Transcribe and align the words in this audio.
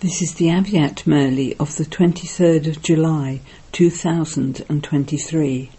This 0.00 0.20
is 0.20 0.34
the 0.34 0.48
Avyakt 0.48 1.04
Murli 1.04 1.56
of 1.58 1.76
the 1.76 1.84
23rd 1.84 2.66
of 2.66 2.82
July 2.82 3.40
2023. 3.72 5.70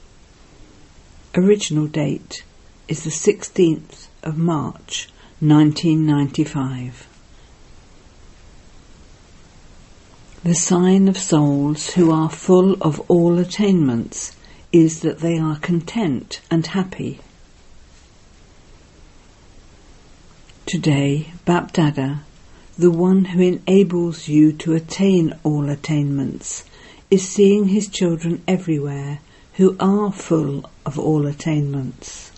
Original 1.35 1.85
date 1.85 2.43
is 2.87 3.03
the 3.03 3.11
16th 3.11 4.07
of 4.23 4.35
March 4.35 5.07
1995. 5.39 7.07
The 10.43 10.55
sign 10.55 11.07
of 11.07 11.15
souls 11.15 11.91
who 11.91 12.09
are 12.11 12.31
full 12.31 12.73
of 12.81 12.99
all 13.01 13.37
attainments 13.37 14.35
is 14.71 15.01
that 15.01 15.19
they 15.19 15.37
are 15.37 15.59
content 15.59 16.41
and 16.49 16.65
happy. 16.65 17.19
Today, 20.65 21.33
Bapdada, 21.45 22.21
the 22.77 22.91
one 22.91 23.25
who 23.25 23.41
enables 23.41 24.27
you 24.27 24.53
to 24.53 24.73
attain 24.73 25.33
all 25.43 25.69
attainments, 25.69 26.63
is 27.09 27.27
seeing 27.27 27.69
his 27.69 27.87
children 27.87 28.43
everywhere 28.47 29.19
who 29.53 29.75
are 29.79 30.11
full 30.11 30.69
of 30.85 30.99
all 30.99 31.25
attainments. 31.25 32.31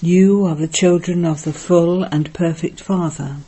You 0.00 0.44
are 0.46 0.54
the 0.54 0.68
children 0.68 1.24
of 1.24 1.42
the 1.42 1.52
full 1.52 2.04
and 2.04 2.32
perfect 2.32 2.80
Father, 2.80 3.38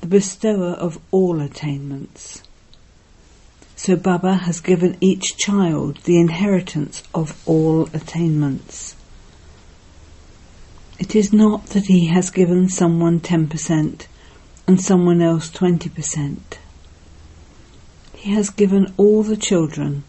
the 0.00 0.08
bestower 0.08 0.70
of 0.70 0.98
all 1.12 1.40
attainments. 1.40 2.42
So 3.76 3.94
Baba 3.94 4.34
has 4.34 4.60
given 4.60 4.96
each 5.00 5.36
child 5.36 5.98
the 5.98 6.18
inheritance 6.18 7.04
of 7.14 7.40
all 7.46 7.88
attainments. 7.94 8.96
It 10.98 11.14
is 11.14 11.32
not 11.32 11.66
that 11.66 11.86
he 11.86 12.06
has 12.06 12.30
given 12.30 12.68
someone 12.68 13.20
10% 13.20 14.06
and 14.68 14.78
someone 14.78 15.22
else 15.22 15.50
20%. 15.50 16.36
He 18.14 18.32
has 18.32 18.50
given 18.50 18.92
all 18.98 19.22
the 19.22 19.36
children 19.36 20.04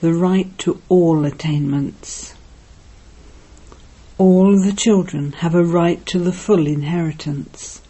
the 0.00 0.14
right 0.14 0.56
to 0.60 0.80
all 0.88 1.26
attainments. 1.26 2.34
All 4.16 4.58
the 4.58 4.72
children 4.72 5.32
have 5.32 5.54
a 5.54 5.62
right 5.62 6.04
to 6.06 6.18
the 6.18 6.32
full 6.32 6.66
inheritance. 6.66 7.82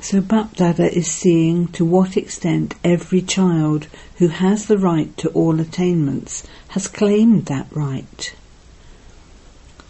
So 0.00 0.20
Bapdada 0.20 0.88
is 0.88 1.10
seeing 1.10 1.66
to 1.68 1.84
what 1.84 2.16
extent 2.16 2.76
every 2.84 3.20
child 3.20 3.88
who 4.18 4.28
has 4.28 4.66
the 4.66 4.78
right 4.78 5.14
to 5.16 5.28
all 5.30 5.58
attainments 5.58 6.46
has 6.68 6.86
claimed 6.86 7.46
that 7.46 7.66
right. 7.72 8.32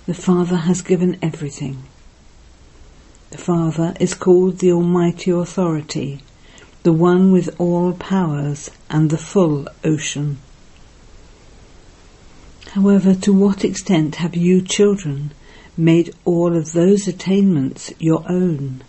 The 0.07 0.15
Father 0.15 0.57
has 0.57 0.81
given 0.81 1.19
everything. 1.21 1.83
The 3.31 3.37
Father 3.37 3.95
is 4.01 4.15
called 4.15 4.59
the 4.59 4.73
Almighty 4.73 5.31
Authority, 5.31 6.21
the 6.83 6.95
one 6.95 7.31
with 7.31 7.55
all 7.61 7.93
powers 7.93 8.71
and 8.89 9.11
the 9.11 9.19
full 9.19 9.69
ocean. 9.85 10.39
However, 12.69 13.15
to 13.15 13.35
what 13.35 13.67
extent 13.67 14.15
have 14.15 14.35
you 14.35 14.63
children 14.63 15.33
made 15.77 16.15
all 16.25 16.57
of 16.57 16.73
those 16.73 17.07
attainments 17.07 17.93
your 17.99 18.25
own? 18.31 18.83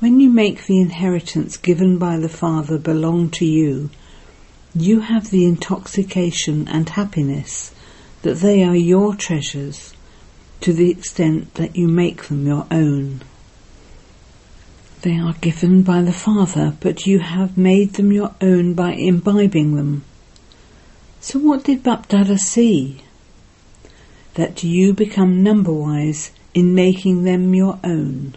When 0.00 0.18
you 0.18 0.28
make 0.28 0.66
the 0.66 0.80
inheritance 0.80 1.56
given 1.56 1.98
by 1.98 2.16
the 2.18 2.28
Father 2.28 2.78
belong 2.78 3.30
to 3.30 3.46
you, 3.46 3.90
you 4.74 5.00
have 5.00 5.30
the 5.30 5.44
intoxication 5.44 6.66
and 6.66 6.88
happiness 6.88 7.70
that 8.22 8.38
they 8.38 8.64
are 8.64 8.74
your 8.74 9.14
treasures 9.14 9.94
to 10.60 10.72
the 10.72 10.90
extent 10.90 11.54
that 11.54 11.76
you 11.76 11.88
make 11.88 12.24
them 12.24 12.46
your 12.46 12.66
own. 12.70 13.22
They 15.02 15.16
are 15.18 15.32
given 15.40 15.82
by 15.82 16.02
the 16.02 16.12
Father, 16.12 16.76
but 16.80 17.06
you 17.06 17.20
have 17.20 17.56
made 17.56 17.94
them 17.94 18.12
your 18.12 18.34
own 18.42 18.74
by 18.74 18.92
imbibing 18.92 19.76
them. 19.76 20.04
So 21.20 21.38
what 21.38 21.64
did 21.64 21.82
Bapdada 21.82 22.38
see? 22.38 23.02
That 24.34 24.62
you 24.62 24.92
become 24.92 25.42
number-wise 25.42 26.32
in 26.52 26.74
making 26.74 27.24
them 27.24 27.54
your 27.54 27.78
own. 27.82 28.36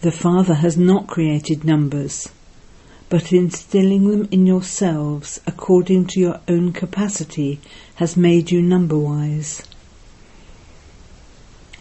The 0.00 0.10
Father 0.10 0.54
has 0.54 0.78
not 0.78 1.06
created 1.06 1.64
numbers, 1.64 2.30
but 3.10 3.32
instilling 3.32 4.10
them 4.10 4.28
in 4.30 4.46
yourselves 4.46 5.40
according 5.46 6.06
to 6.06 6.20
your 6.20 6.40
own 6.48 6.72
capacity 6.72 7.60
has 7.96 8.16
made 8.16 8.50
you 8.50 8.62
number-wise. 8.62 9.62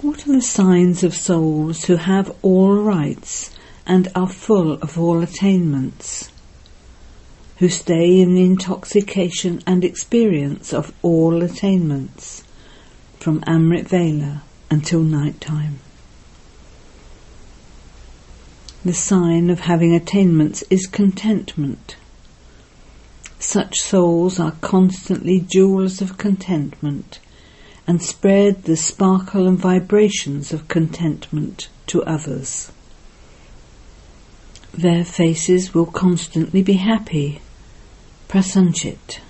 What 0.01 0.25
are 0.25 0.31
the 0.31 0.41
signs 0.41 1.03
of 1.03 1.13
souls 1.13 1.83
who 1.83 1.97
have 1.97 2.33
all 2.41 2.71
rights 2.71 3.51
and 3.85 4.07
are 4.15 4.29
full 4.29 4.73
of 4.73 4.97
all 4.97 5.21
attainments? 5.21 6.31
Who 7.57 7.67
stay 7.67 8.21
in 8.21 8.33
the 8.33 8.45
intoxication 8.45 9.61
and 9.67 9.83
experience 9.83 10.73
of 10.73 10.93
all 11.01 11.43
attainments 11.43 12.45
from 13.19 13.41
Amrit 13.41 13.89
Vela 13.89 14.43
until 14.71 15.01
night 15.01 15.41
time. 15.41 15.81
The 18.85 18.93
sign 18.93 19.49
of 19.49 19.59
having 19.59 19.93
attainments 19.93 20.63
is 20.69 20.87
contentment. 20.87 21.97
Such 23.37 23.81
souls 23.81 24.39
are 24.39 24.55
constantly 24.61 25.41
jewels 25.41 26.01
of 26.01 26.17
contentment 26.17 27.19
and 27.89 28.03
spread 28.03 28.65
the 28.65 28.77
sparkle 28.77 29.47
and 29.47 29.57
vibrations 29.57 30.53
of 30.53 30.67
contentment 30.67 31.69
to 31.87 32.03
others. 32.03 32.71
Their 34.71 35.03
faces 35.03 35.73
will 35.73 35.87
constantly 35.87 36.61
be 36.61 36.73
happy. 36.73 37.41
Prasanchit. 38.27 39.21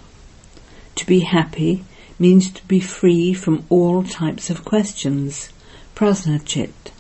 To 0.96 1.06
be 1.06 1.22
happy 1.22 1.86
means 2.20 2.52
to 2.52 2.68
be 2.68 2.82
free 2.82 3.34
from 3.34 3.66
all 3.70 4.04
types 4.04 4.50
of 4.50 4.66
questions. 4.66 5.48
Prasnachit. 5.96 6.92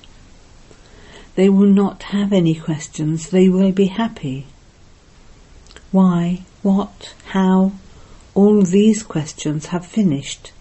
They 1.36 1.50
will 1.50 1.74
not 1.84 2.03
have 2.03 2.31
any 2.31 2.56
questions, 2.56 3.31
they 3.31 3.50
will 3.50 3.74
be 3.74 3.88
happy. 3.88 4.48
Why, 5.92 6.44
what, 6.62 7.14
how, 7.25 7.74
all 8.34 8.62
these 8.62 9.03
questions 9.03 9.66
have 9.66 9.86
finished. 9.86 10.53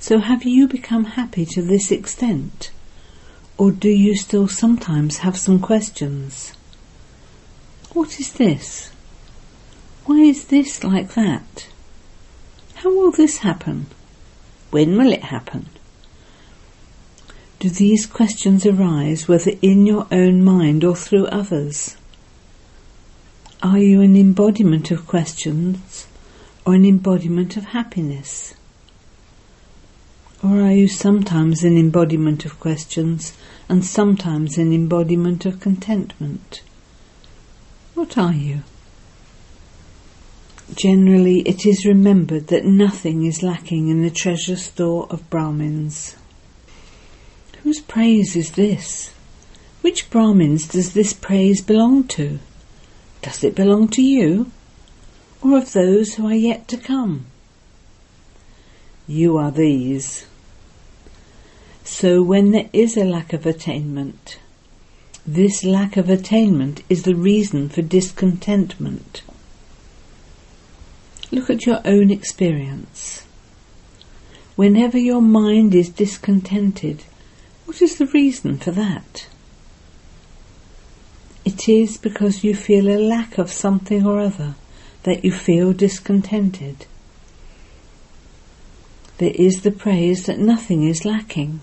So 0.00 0.18
have 0.18 0.44
you 0.44 0.66
become 0.66 1.04
happy 1.04 1.44
to 1.44 1.60
this 1.60 1.92
extent? 1.92 2.70
Or 3.58 3.70
do 3.70 3.90
you 3.90 4.16
still 4.16 4.48
sometimes 4.48 5.18
have 5.18 5.36
some 5.36 5.60
questions? 5.60 6.54
What 7.92 8.18
is 8.18 8.32
this? 8.32 8.92
Why 10.06 10.20
is 10.20 10.46
this 10.46 10.82
like 10.82 11.12
that? 11.14 11.68
How 12.76 12.88
will 12.88 13.10
this 13.10 13.38
happen? 13.38 13.86
When 14.70 14.96
will 14.96 15.12
it 15.12 15.24
happen? 15.24 15.68
Do 17.58 17.68
these 17.68 18.06
questions 18.06 18.64
arise 18.64 19.28
whether 19.28 19.52
in 19.60 19.84
your 19.84 20.06
own 20.10 20.42
mind 20.42 20.82
or 20.82 20.96
through 20.96 21.26
others? 21.26 21.98
Are 23.62 23.78
you 23.78 24.00
an 24.00 24.16
embodiment 24.16 24.90
of 24.90 25.06
questions 25.06 26.06
or 26.64 26.74
an 26.74 26.86
embodiment 26.86 27.58
of 27.58 27.64
happiness? 27.64 28.54
Or 30.42 30.62
are 30.62 30.72
you 30.72 30.88
sometimes 30.88 31.64
an 31.64 31.76
embodiment 31.76 32.46
of 32.46 32.58
questions 32.58 33.34
and 33.68 33.84
sometimes 33.84 34.56
an 34.56 34.72
embodiment 34.72 35.44
of 35.44 35.60
contentment? 35.60 36.62
What 37.94 38.16
are 38.16 38.32
you? 38.32 38.62
Generally, 40.74 41.40
it 41.40 41.66
is 41.66 41.84
remembered 41.84 42.46
that 42.46 42.64
nothing 42.64 43.26
is 43.26 43.42
lacking 43.42 43.88
in 43.88 44.02
the 44.02 44.10
treasure 44.10 44.56
store 44.56 45.06
of 45.10 45.28
Brahmins. 45.28 46.16
Whose 47.62 47.80
praise 47.80 48.34
is 48.34 48.52
this? 48.52 49.10
Which 49.82 50.08
Brahmins 50.08 50.68
does 50.68 50.94
this 50.94 51.12
praise 51.12 51.60
belong 51.60 52.04
to? 52.08 52.38
Does 53.20 53.44
it 53.44 53.54
belong 53.54 53.88
to 53.88 54.02
you? 54.02 54.50
Or 55.42 55.58
of 55.58 55.72
those 55.72 56.14
who 56.14 56.26
are 56.26 56.34
yet 56.34 56.66
to 56.68 56.78
come? 56.78 57.26
You 59.10 59.38
are 59.38 59.50
these. 59.50 60.26
So 61.82 62.22
when 62.22 62.52
there 62.52 62.70
is 62.72 62.96
a 62.96 63.02
lack 63.02 63.32
of 63.32 63.44
attainment, 63.44 64.38
this 65.26 65.64
lack 65.64 65.96
of 65.96 66.08
attainment 66.08 66.84
is 66.88 67.02
the 67.02 67.16
reason 67.16 67.68
for 67.68 67.82
discontentment. 67.82 69.22
Look 71.32 71.50
at 71.50 71.66
your 71.66 71.80
own 71.84 72.12
experience. 72.12 73.24
Whenever 74.54 74.96
your 74.96 75.22
mind 75.22 75.74
is 75.74 75.88
discontented, 75.88 77.02
what 77.64 77.82
is 77.82 77.98
the 77.98 78.06
reason 78.06 78.58
for 78.58 78.70
that? 78.70 79.26
It 81.44 81.68
is 81.68 81.96
because 81.96 82.44
you 82.44 82.54
feel 82.54 82.88
a 82.88 83.02
lack 83.04 83.38
of 83.38 83.50
something 83.50 84.06
or 84.06 84.20
other 84.20 84.54
that 85.02 85.24
you 85.24 85.32
feel 85.32 85.72
discontented. 85.72 86.86
There 89.20 89.34
is 89.34 89.60
the 89.60 89.70
praise 89.70 90.24
that 90.24 90.38
nothing 90.38 90.82
is 90.82 91.04
lacking. 91.04 91.60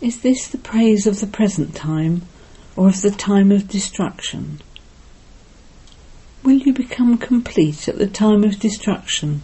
Is 0.00 0.20
this 0.20 0.46
the 0.46 0.56
praise 0.56 1.04
of 1.04 1.18
the 1.18 1.26
present 1.26 1.74
time 1.74 2.22
or 2.76 2.86
of 2.86 3.02
the 3.02 3.10
time 3.10 3.50
of 3.50 3.66
destruction? 3.66 4.60
Will 6.44 6.58
you 6.58 6.72
become 6.72 7.18
complete 7.18 7.88
at 7.88 7.98
the 7.98 8.06
time 8.06 8.44
of 8.44 8.60
destruction 8.60 9.42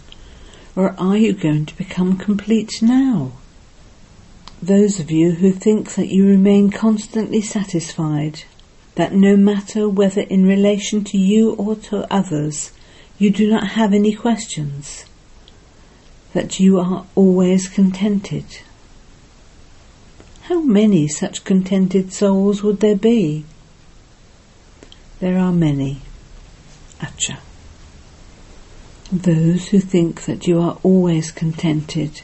or 0.76 0.94
are 1.00 1.16
you 1.16 1.32
going 1.32 1.66
to 1.66 1.76
become 1.76 2.16
complete 2.16 2.80
now? 2.80 3.32
Those 4.62 5.00
of 5.00 5.10
you 5.10 5.32
who 5.32 5.50
think 5.50 5.96
that 5.96 6.12
you 6.14 6.24
remain 6.24 6.70
constantly 6.70 7.40
satisfied, 7.40 8.44
that 8.94 9.12
no 9.12 9.36
matter 9.36 9.88
whether 9.88 10.20
in 10.20 10.46
relation 10.46 11.02
to 11.06 11.18
you 11.18 11.54
or 11.54 11.74
to 11.90 12.06
others, 12.08 12.70
you 13.18 13.30
do 13.30 13.50
not 13.50 13.70
have 13.70 13.92
any 13.92 14.14
questions, 14.14 15.06
that 16.32 16.58
you 16.58 16.78
are 16.78 17.06
always 17.14 17.68
contented. 17.68 18.44
How 20.42 20.60
many 20.60 21.08
such 21.08 21.44
contented 21.44 22.12
souls 22.12 22.62
would 22.62 22.80
there 22.80 22.96
be? 22.96 23.44
There 25.20 25.38
are 25.38 25.52
many. 25.52 26.00
Acha. 27.00 27.38
Those 29.12 29.68
who 29.68 29.78
think 29.78 30.22
that 30.22 30.46
you 30.46 30.58
are 30.58 30.78
always 30.82 31.30
contented, 31.30 32.22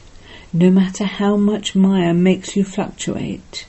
no 0.51 0.71
matter 0.71 1.05
how 1.05 1.37
much 1.37 1.75
Maya 1.75 2.13
makes 2.13 2.55
you 2.55 2.63
fluctuate. 2.63 3.67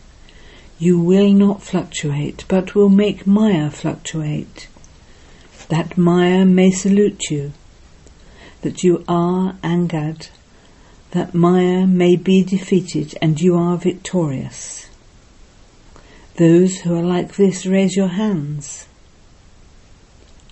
You 0.78 0.98
will 0.98 1.32
not 1.32 1.62
fluctuate, 1.62 2.44
but 2.48 2.74
will 2.74 2.88
make 2.88 3.26
Maya 3.26 3.70
fluctuate. 3.70 4.68
That 5.68 5.98
Maya 5.98 6.44
may 6.46 6.70
salute 6.70 7.30
you, 7.30 7.52
that 8.62 8.82
you 8.82 9.04
are 9.08 9.54
Angad, 9.62 10.28
that 11.12 11.34
Maya 11.34 11.86
may 11.86 12.16
be 12.16 12.42
defeated 12.42 13.16
and 13.20 13.40
you 13.40 13.56
are 13.56 13.76
victorious. 13.76 14.88
Those 16.36 16.80
who 16.80 16.94
are 16.94 17.02
like 17.02 17.36
this, 17.36 17.66
raise 17.66 17.96
your 17.96 18.08
hands. 18.08 18.86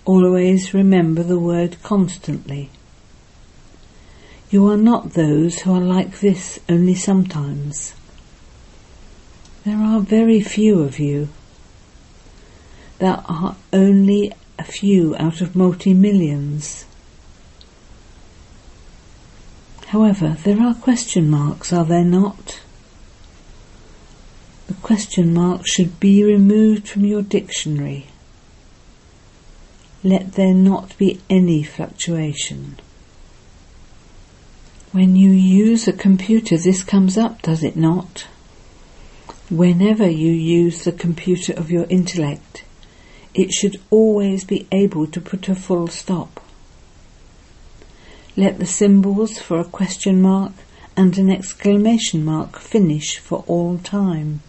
Always 0.05 0.73
remember 0.73 1.23
the 1.23 1.39
word 1.39 1.77
constantly. 1.83 2.69
You 4.49 4.67
are 4.67 4.77
not 4.77 5.13
those 5.13 5.59
who 5.59 5.73
are 5.73 5.81
like 5.81 6.19
this 6.19 6.59
only 6.67 6.95
sometimes. 6.95 7.93
There 9.63 9.77
are 9.77 9.99
very 9.99 10.41
few 10.41 10.81
of 10.81 10.99
you. 10.99 11.29
There 12.97 13.21
are 13.25 13.55
only 13.71 14.33
a 14.57 14.63
few 14.63 15.15
out 15.17 15.41
of 15.41 15.55
multi-millions. 15.55 16.85
However, 19.89 20.37
there 20.43 20.61
are 20.61 20.73
question 20.73 21.29
marks, 21.29 21.71
are 21.71 21.85
there 21.85 22.03
not? 22.03 22.61
The 24.67 24.73
question 24.75 25.33
mark 25.33 25.67
should 25.67 25.99
be 25.99 26.23
removed 26.23 26.87
from 26.87 27.05
your 27.05 27.21
dictionary 27.21 28.07
let 30.03 30.33
there 30.33 30.53
not 30.53 30.97
be 30.97 31.19
any 31.29 31.61
fluctuation. 31.63 32.79
When 34.91 35.15
you 35.15 35.31
use 35.31 35.87
a 35.87 35.93
computer, 35.93 36.57
this 36.57 36.83
comes 36.83 37.17
up, 37.17 37.41
does 37.41 37.63
it 37.63 37.75
not? 37.75 38.25
Whenever 39.49 40.09
you 40.09 40.31
use 40.31 40.83
the 40.83 40.91
computer 40.91 41.53
of 41.53 41.69
your 41.69 41.85
intellect, 41.89 42.63
it 43.33 43.51
should 43.51 43.79
always 43.89 44.45
be 44.45 44.67
able 44.71 45.05
to 45.07 45.21
put 45.21 45.49
a 45.49 45.55
full 45.55 45.87
stop. 45.87 46.39
Let 48.39 48.57
the 48.57 48.65
symbols 48.65 49.37
for 49.37 49.59
a 49.59 49.65
question 49.65 50.21
mark 50.21 50.53
and 50.95 51.17
an 51.17 51.29
exclamation 51.29 52.23
mark 52.23 52.57
finish 52.57 53.17
for 53.17 53.43
all 53.47 53.77
time. 53.79 54.39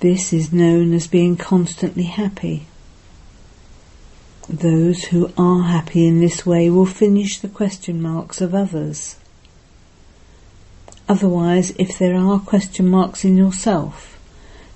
This 0.00 0.32
is 0.32 0.52
known 0.52 0.92
as 0.92 1.06
being 1.06 1.36
constantly 1.36 2.02
happy. 2.02 2.66
Those 4.48 5.04
who 5.04 5.30
are 5.38 5.62
happy 5.62 6.04
in 6.04 6.18
this 6.18 6.44
way 6.44 6.68
will 6.68 6.84
finish 6.84 7.38
the 7.38 7.48
question 7.48 8.02
marks 8.02 8.40
of 8.40 8.52
others. 8.52 9.14
Otherwise, 11.08 11.72
if 11.78 11.96
there 11.96 12.16
are 12.16 12.40
question 12.40 12.88
marks 12.88 13.24
in 13.24 13.36
yourself, 13.36 14.18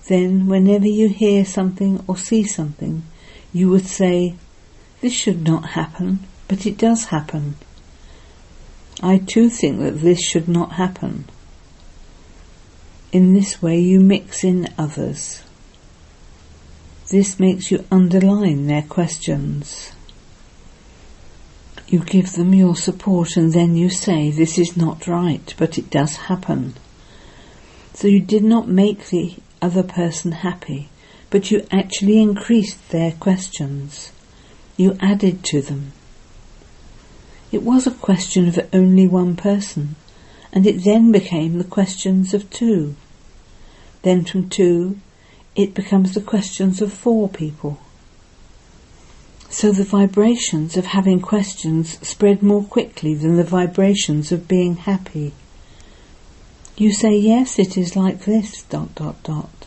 then 0.07 0.47
whenever 0.47 0.87
you 0.87 1.09
hear 1.09 1.45
something 1.45 2.05
or 2.07 2.17
see 2.17 2.45
something, 2.45 3.03
you 3.53 3.69
would 3.71 3.87
say, 3.87 4.37
This 5.03 5.13
should 5.13 5.43
not 5.43 5.71
happen, 5.71 6.21
but 6.47 6.65
it 6.65 6.79
does 6.79 7.07
happen. 7.07 7.57
I 9.03 9.19
too 9.19 9.51
think 9.51 9.81
that 9.81 10.01
this 10.01 10.23
should 10.23 10.47
not 10.47 10.75
happen. 10.75 11.25
In 13.11 13.35
this 13.35 13.61
way 13.61 13.81
you 13.81 13.99
mix 13.99 14.45
in 14.45 14.69
others. 14.79 15.43
This 17.11 17.41
makes 17.41 17.73
you 17.73 17.85
underline 17.91 18.69
their 18.69 18.83
questions. 18.83 19.91
You 21.89 21.99
give 21.99 22.35
them 22.35 22.55
your 22.55 22.77
support 22.77 23.37
and 23.37 23.53
then 23.53 23.75
you 23.75 23.91
say, 23.91 24.31
this 24.31 24.57
is 24.57 24.77
not 24.77 25.09
right, 25.09 25.53
but 25.59 25.79
it 25.79 25.91
does 25.91 26.15
happen. 26.15 26.75
So 27.93 28.07
you 28.07 28.21
did 28.21 28.45
not 28.45 28.69
make 28.69 29.09
the 29.09 29.35
other 29.61 29.83
person 29.83 30.31
happy, 30.31 30.91
but 31.29 31.51
you 31.51 31.67
actually 31.73 32.23
increased 32.23 32.91
their 32.91 33.11
questions. 33.11 34.13
You 34.83 34.97
added 34.99 35.45
to 35.45 35.63
them. 35.63 35.93
It 37.53 37.63
was 37.63 37.87
a 37.87 37.93
question 37.93 38.49
of 38.49 38.59
only 38.73 39.07
one 39.07 39.37
person, 39.37 39.95
and 40.53 40.67
it 40.67 40.83
then 40.83 41.13
became 41.13 41.59
the 41.59 41.73
questions 41.79 42.35
of 42.35 42.51
two. 42.51 42.97
Then 44.03 44.25
from 44.25 44.49
two, 44.49 44.99
it 45.55 45.73
becomes 45.73 46.15
the 46.15 46.21
questions 46.21 46.83
of 46.83 46.93
four 46.93 47.29
people. 47.29 47.79
So 49.49 49.71
the 49.71 49.85
vibrations 49.85 50.77
of 50.77 50.87
having 50.87 51.21
questions 51.21 52.05
spread 52.05 52.43
more 52.43 52.65
quickly 52.65 53.15
than 53.15 53.37
the 53.37 53.45
vibrations 53.45 54.33
of 54.33 54.49
being 54.49 54.79
happy. 54.79 55.33
You 56.77 56.93
say, 56.93 57.15
yes, 57.15 57.61
it 57.61 57.77
is 57.77 57.95
like 57.95 58.25
this, 58.25 58.65
dot, 58.65 58.97
dot, 58.97 59.23
dot. 59.23 59.67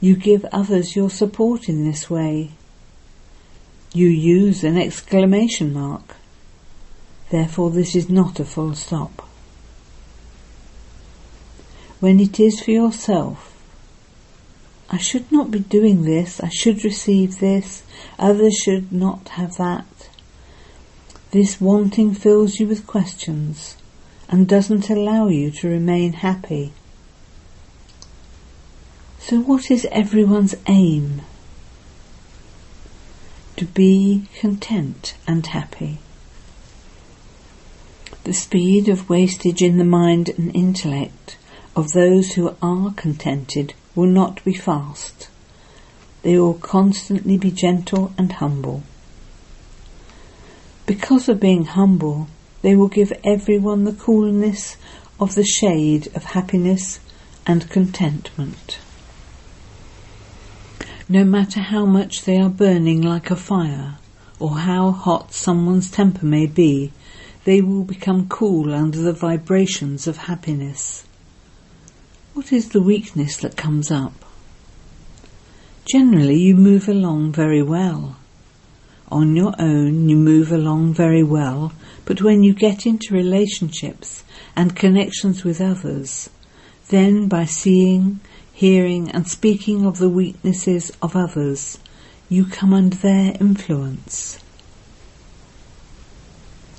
You 0.00 0.16
give 0.16 0.46
others 0.46 0.96
your 0.96 1.10
support 1.10 1.68
in 1.68 1.84
this 1.84 2.08
way. 2.08 2.52
You 3.92 4.08
use 4.08 4.64
an 4.64 4.76
exclamation 4.76 5.72
mark. 5.72 6.16
Therefore, 7.30 7.70
this 7.70 7.94
is 7.94 8.08
not 8.08 8.40
a 8.40 8.44
full 8.44 8.74
stop 8.74 9.28
when 12.00 12.20
it 12.20 12.38
is 12.38 12.60
for 12.60 12.70
yourself. 12.70 13.54
I 14.90 14.98
should 14.98 15.30
not 15.30 15.50
be 15.50 15.58
doing 15.58 16.04
this, 16.04 16.40
I 16.40 16.48
should 16.48 16.84
receive 16.84 17.40
this, 17.40 17.82
others 18.18 18.54
should 18.54 18.92
not 18.92 19.30
have 19.30 19.56
that. 19.56 20.08
This 21.30 21.60
wanting 21.60 22.14
fills 22.14 22.58
you 22.58 22.66
with 22.66 22.86
questions 22.86 23.76
and 24.30 24.48
doesn't 24.48 24.88
allow 24.88 25.28
you 25.28 25.50
to 25.50 25.68
remain 25.68 26.14
happy. 26.14 26.72
So 29.18 29.40
what 29.40 29.70
is 29.70 29.86
everyone's 29.90 30.54
aim? 30.66 31.22
To 33.58 33.64
be 33.64 34.28
content 34.38 35.16
and 35.26 35.44
happy. 35.44 35.98
The 38.22 38.32
speed 38.32 38.88
of 38.88 39.10
wastage 39.10 39.62
in 39.62 39.78
the 39.78 39.84
mind 39.84 40.28
and 40.28 40.54
intellect 40.54 41.36
of 41.74 41.90
those 41.90 42.34
who 42.34 42.54
are 42.62 42.92
contented 42.92 43.74
will 43.96 44.06
not 44.06 44.44
be 44.44 44.52
fast. 44.52 45.28
They 46.22 46.38
will 46.38 46.54
constantly 46.54 47.36
be 47.36 47.50
gentle 47.50 48.12
and 48.16 48.30
humble. 48.30 48.84
Because 50.86 51.28
of 51.28 51.40
being 51.40 51.64
humble, 51.64 52.28
they 52.62 52.76
will 52.76 52.86
give 52.86 53.12
everyone 53.24 53.82
the 53.82 53.92
coolness 53.92 54.76
of 55.18 55.34
the 55.34 55.44
shade 55.44 56.06
of 56.14 56.22
happiness 56.22 57.00
and 57.44 57.68
contentment. 57.68 58.78
No 61.10 61.24
matter 61.24 61.60
how 61.60 61.86
much 61.86 62.24
they 62.24 62.36
are 62.38 62.50
burning 62.50 63.00
like 63.00 63.30
a 63.30 63.36
fire, 63.36 63.96
or 64.38 64.58
how 64.58 64.90
hot 64.90 65.32
someone's 65.32 65.90
temper 65.90 66.26
may 66.26 66.44
be, 66.44 66.92
they 67.44 67.62
will 67.62 67.84
become 67.84 68.28
cool 68.28 68.74
under 68.74 69.00
the 69.00 69.14
vibrations 69.14 70.06
of 70.06 70.18
happiness. 70.18 71.06
What 72.34 72.52
is 72.52 72.68
the 72.68 72.82
weakness 72.82 73.38
that 73.38 73.56
comes 73.56 73.90
up? 73.90 74.22
Generally, 75.90 76.40
you 76.40 76.54
move 76.54 76.90
along 76.90 77.32
very 77.32 77.62
well. 77.62 78.16
On 79.10 79.34
your 79.34 79.54
own, 79.58 80.10
you 80.10 80.16
move 80.16 80.52
along 80.52 80.92
very 80.92 81.22
well, 81.22 81.72
but 82.04 82.20
when 82.20 82.42
you 82.42 82.52
get 82.52 82.84
into 82.84 83.14
relationships 83.14 84.24
and 84.54 84.76
connections 84.76 85.42
with 85.42 85.58
others, 85.58 86.28
then 86.88 87.28
by 87.28 87.46
seeing, 87.46 88.20
hearing, 88.58 89.08
and 89.12 89.28
speaking 89.28 89.86
of 89.86 89.98
the 89.98 90.08
weaknesses 90.08 90.90
of 91.00 91.14
others, 91.14 91.78
you 92.28 92.44
come 92.44 92.74
under 92.74 92.96
their 92.96 93.32
influence. 93.38 94.40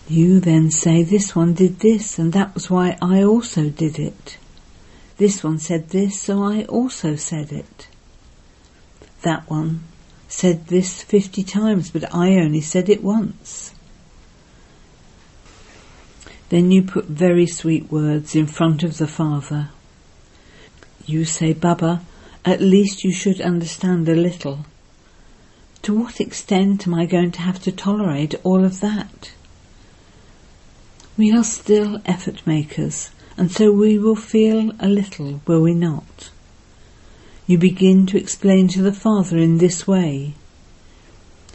You 0.06 0.42
then 0.42 0.72
say, 0.72 1.04
This 1.04 1.34
one 1.34 1.54
did 1.54 1.80
this, 1.80 2.20
and 2.20 2.34
that 2.34 2.54
was 2.54 2.70
why 2.70 2.98
I 3.02 3.24
also 3.24 3.70
did 3.70 3.98
it. 3.98 4.38
This 5.16 5.42
one 5.42 5.58
said 5.58 5.92
this, 5.92 6.20
so 6.22 6.44
I 6.44 6.66
also 6.66 7.16
said 7.16 7.54
it. 7.54 7.88
That 9.22 9.50
one 9.50 9.84
said 10.28 10.68
this 10.68 11.02
fifty 11.02 11.44
times, 11.44 11.92
but 11.92 12.14
I 12.14 12.42
only 12.42 12.62
said 12.62 12.90
it 12.90 13.02
once. 13.02 13.74
Then 16.50 16.72
you 16.72 16.82
put 16.84 17.06
very 17.06 17.48
sweet 17.48 17.90
words 17.90 18.36
in 18.36 18.48
front 18.48 18.84
of 18.84 18.98
the 18.98 19.08
Father. 19.08 19.70
You 21.10 21.26
say, 21.26 21.54
Baba, 21.54 22.02
at 22.46 22.62
least 22.62 23.04
you 23.04 23.12
should 23.12 23.42
understand 23.42 24.08
a 24.08 24.14
little. 24.14 24.68
To 25.82 25.96
what 25.96 26.22
extent 26.22 26.86
am 26.86 26.94
I 26.94 27.08
going 27.08 27.32
to 27.32 27.42
have 27.42 27.60
to 27.64 27.72
tolerate 27.72 28.36
all 28.44 28.64
of 28.64 28.80
that? 28.82 29.32
We 31.18 31.32
are 31.36 31.44
still 31.44 32.00
effort 32.06 32.46
makers, 32.46 33.10
and 33.38 33.52
so 33.52 33.72
we 33.72 33.98
will 33.98 34.16
feel 34.16 34.72
a 34.80 34.88
little, 34.88 35.42
will 35.48 35.62
we 35.62 35.74
not? 35.74 36.30
You 37.48 37.58
begin 37.58 38.06
to 38.06 38.20
explain 38.20 38.68
to 38.68 38.84
the 38.84 38.94
Father 38.94 39.40
in 39.40 39.58
this 39.58 39.88
way. 39.88 40.36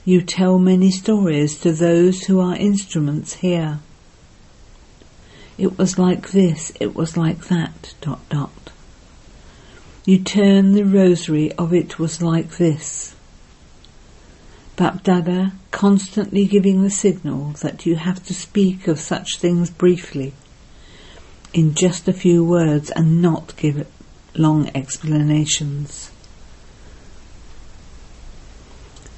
You 0.04 0.20
tell 0.20 0.58
many 0.58 0.90
stories 0.90 1.56
to 1.58 1.70
those 1.70 2.24
who 2.24 2.40
are 2.40 2.56
instruments 2.56 3.34
here. 3.34 3.78
It 5.56 5.78
was 5.78 5.96
like 5.96 6.32
this, 6.32 6.72
it 6.80 6.96
was 6.96 7.16
like 7.16 7.46
that, 7.46 7.94
dot 8.00 8.28
dot. 8.28 8.50
You 10.06 10.18
turn 10.18 10.72
the 10.72 10.84
rosary 10.84 11.50
of 11.52 11.72
it 11.72 11.98
was 11.98 12.20
like 12.20 12.58
this. 12.58 13.14
BapDada 14.76 15.52
constantly 15.70 16.44
giving 16.44 16.82
the 16.82 16.90
signal 16.90 17.52
that 17.62 17.86
you 17.86 17.96
have 17.96 18.22
to 18.26 18.34
speak 18.34 18.86
of 18.86 19.00
such 19.00 19.38
things 19.38 19.70
briefly, 19.70 20.34
in 21.54 21.74
just 21.74 22.06
a 22.06 22.12
few 22.12 22.44
words, 22.44 22.90
and 22.90 23.22
not 23.22 23.56
give 23.56 23.86
long 24.34 24.70
explanations. 24.74 26.10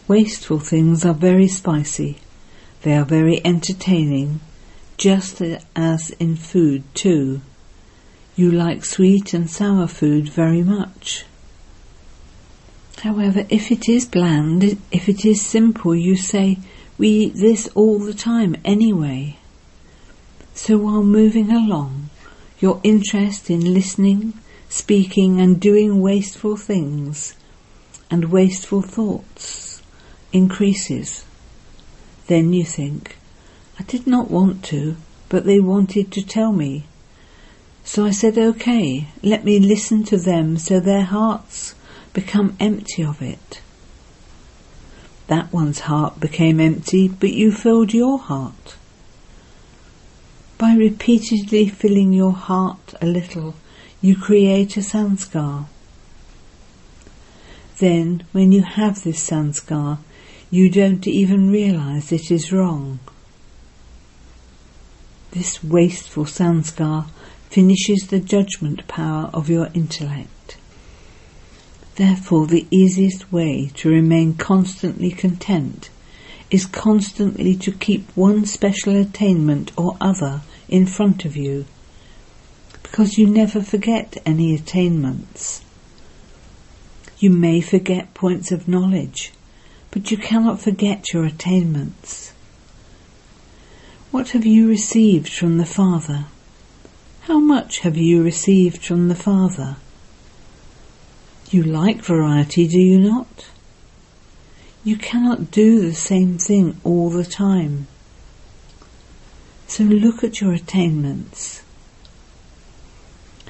Wasteful 0.06 0.60
things 0.60 1.04
are 1.04 1.14
very 1.14 1.48
spicy. 1.48 2.18
They 2.82 2.94
are 2.96 3.04
very 3.04 3.44
entertaining, 3.44 4.38
just 4.96 5.42
as 5.74 6.10
in 6.10 6.36
food 6.36 6.84
too. 6.94 7.40
You 8.36 8.50
like 8.52 8.84
sweet 8.84 9.32
and 9.32 9.48
sour 9.48 9.86
food 9.86 10.28
very 10.28 10.62
much. 10.62 11.24
However, 12.98 13.46
if 13.48 13.72
it 13.72 13.88
is 13.88 14.04
bland, 14.04 14.76
if 14.92 15.08
it 15.08 15.24
is 15.24 15.40
simple, 15.40 15.94
you 15.94 16.16
say, 16.16 16.58
we 16.98 17.08
eat 17.08 17.34
this 17.36 17.68
all 17.74 17.98
the 17.98 18.12
time 18.12 18.56
anyway. 18.62 19.38
So 20.52 20.76
while 20.76 21.02
moving 21.02 21.50
along, 21.50 22.10
your 22.60 22.78
interest 22.82 23.48
in 23.48 23.72
listening, 23.72 24.34
speaking 24.68 25.40
and 25.40 25.58
doing 25.58 26.02
wasteful 26.02 26.56
things 26.58 27.34
and 28.10 28.30
wasteful 28.30 28.82
thoughts 28.82 29.82
increases. 30.32 31.24
Then 32.26 32.52
you 32.52 32.64
think, 32.64 33.16
I 33.78 33.82
did 33.84 34.06
not 34.06 34.30
want 34.30 34.62
to, 34.64 34.96
but 35.30 35.44
they 35.44 35.60
wanted 35.60 36.12
to 36.12 36.22
tell 36.22 36.52
me. 36.52 36.84
So 37.86 38.04
I 38.04 38.10
said, 38.10 38.36
okay, 38.36 39.06
let 39.22 39.44
me 39.44 39.60
listen 39.60 40.02
to 40.04 40.16
them 40.18 40.58
so 40.58 40.80
their 40.80 41.04
hearts 41.04 41.76
become 42.12 42.56
empty 42.58 43.04
of 43.04 43.22
it. 43.22 43.62
That 45.28 45.52
one's 45.52 45.80
heart 45.80 46.18
became 46.18 46.58
empty, 46.58 47.06
but 47.06 47.32
you 47.32 47.52
filled 47.52 47.94
your 47.94 48.18
heart. 48.18 48.74
By 50.58 50.74
repeatedly 50.74 51.68
filling 51.68 52.12
your 52.12 52.32
heart 52.32 52.94
a 53.00 53.06
little, 53.06 53.54
you 54.02 54.16
create 54.16 54.76
a 54.76 54.80
sanskar. 54.80 55.66
Then, 57.78 58.24
when 58.32 58.50
you 58.50 58.62
have 58.62 59.04
this 59.04 59.30
sanskar, 59.30 59.98
you 60.50 60.68
don't 60.70 61.06
even 61.06 61.52
realize 61.52 62.10
it 62.10 62.32
is 62.32 62.52
wrong. 62.52 62.98
This 65.30 65.62
wasteful 65.62 66.24
sanskar 66.24 67.06
finishes 67.50 68.08
the 68.08 68.20
judgment 68.20 68.86
power 68.86 69.30
of 69.32 69.48
your 69.48 69.68
intellect. 69.74 70.56
Therefore, 71.96 72.46
the 72.46 72.66
easiest 72.70 73.32
way 73.32 73.70
to 73.76 73.88
remain 73.88 74.34
constantly 74.34 75.10
content 75.10 75.88
is 76.50 76.66
constantly 76.66 77.56
to 77.56 77.72
keep 77.72 78.08
one 78.14 78.44
special 78.44 78.94
attainment 78.94 79.72
or 79.76 79.96
other 80.00 80.42
in 80.68 80.86
front 80.86 81.24
of 81.24 81.36
you, 81.36 81.64
because 82.82 83.16
you 83.16 83.26
never 83.26 83.62
forget 83.62 84.16
any 84.26 84.54
attainments. 84.54 85.62
You 87.18 87.30
may 87.30 87.62
forget 87.62 88.14
points 88.14 88.52
of 88.52 88.68
knowledge, 88.68 89.32
but 89.90 90.10
you 90.10 90.18
cannot 90.18 90.60
forget 90.60 91.12
your 91.12 91.24
attainments. 91.24 92.32
What 94.10 94.30
have 94.30 94.44
you 94.44 94.68
received 94.68 95.32
from 95.32 95.56
the 95.56 95.66
Father? 95.66 96.26
How 97.26 97.40
much 97.40 97.80
have 97.80 97.96
you 97.96 98.22
received 98.22 98.84
from 98.84 99.08
the 99.08 99.16
Father? 99.16 99.78
You 101.50 101.64
like 101.64 102.00
variety, 102.00 102.68
do 102.68 102.78
you 102.78 103.00
not? 103.00 103.48
You 104.84 104.96
cannot 104.96 105.50
do 105.50 105.80
the 105.80 105.92
same 105.92 106.38
thing 106.38 106.80
all 106.84 107.10
the 107.10 107.24
time. 107.24 107.88
So 109.66 109.82
look 109.82 110.22
at 110.22 110.40
your 110.40 110.52
attainments. 110.52 111.64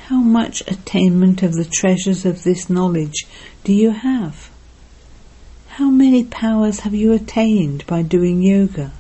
How 0.09 0.23
much 0.23 0.62
attainment 0.62 1.42
of 1.42 1.52
the 1.52 1.66
treasures 1.66 2.25
of 2.25 2.45
this 2.45 2.71
knowledge 2.71 3.26
do 3.62 3.75
you 3.75 3.90
have? 3.90 4.49
How 5.68 5.90
many 5.90 6.25
powers 6.25 6.80
have 6.80 6.95
you 6.95 7.12
attained 7.12 7.87
by 7.87 8.00
doing 8.00 8.40
yoga? 8.40 8.92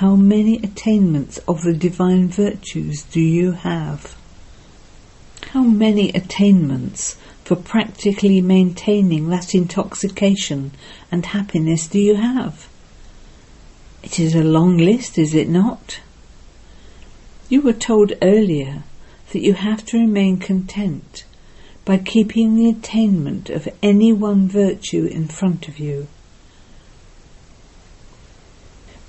How 0.00 0.16
many 0.16 0.56
attainments 0.62 1.36
of 1.46 1.62
the 1.62 1.74
divine 1.74 2.28
virtues 2.28 3.02
do 3.02 3.20
you 3.20 3.52
have? 3.52 4.16
How 5.50 5.62
many 5.62 6.08
attainments 6.12 7.18
for 7.44 7.54
practically 7.54 8.40
maintaining 8.40 9.28
that 9.28 9.54
intoxication 9.54 10.70
and 11.12 11.26
happiness 11.26 11.86
do 11.86 11.98
you 11.98 12.14
have? 12.14 12.66
It 14.02 14.18
is 14.18 14.34
a 14.34 14.42
long 14.42 14.78
list, 14.78 15.18
is 15.18 15.34
it 15.34 15.50
not? 15.50 16.00
You 17.50 17.60
were 17.60 17.74
told 17.74 18.14
earlier 18.22 18.84
that 19.32 19.42
you 19.42 19.52
have 19.52 19.84
to 19.84 19.98
remain 19.98 20.38
content 20.38 21.24
by 21.84 21.98
keeping 21.98 22.56
the 22.56 22.70
attainment 22.70 23.50
of 23.50 23.68
any 23.82 24.14
one 24.14 24.48
virtue 24.48 25.04
in 25.04 25.28
front 25.28 25.68
of 25.68 25.78
you. 25.78 26.08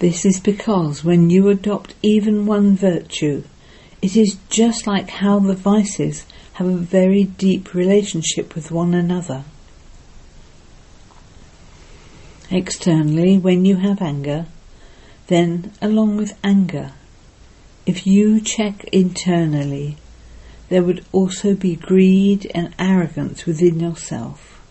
This 0.01 0.25
is 0.25 0.39
because 0.39 1.03
when 1.03 1.29
you 1.29 1.48
adopt 1.50 1.93
even 2.01 2.48
one 2.48 2.75
virtue, 2.75 3.43
it 4.01 4.15
is 4.15 4.39
just 4.50 4.88
like 4.88 5.12
how 5.12 5.38
the 5.38 5.53
vices 5.53 6.25
have 6.53 6.65
a 6.65 6.75
very 6.75 7.25
deep 7.25 7.75
relationship 7.75 8.55
with 8.55 8.72
one 8.72 8.96
another. 8.96 9.43
Externally, 12.50 13.38
when 13.38 13.63
you 13.63 13.75
have 13.75 14.01
anger, 14.01 14.48
then 15.27 15.72
along 15.84 16.17
with 16.17 16.36
anger, 16.43 16.93
if 17.86 18.08
you 18.08 18.41
check 18.41 18.84
internally, 18.86 19.98
there 20.70 20.81
would 20.81 21.05
also 21.12 21.53
be 21.53 21.75
greed 21.75 22.50
and 22.55 22.74
arrogance 22.79 23.46
within 23.46 23.79
yourself. 23.79 24.63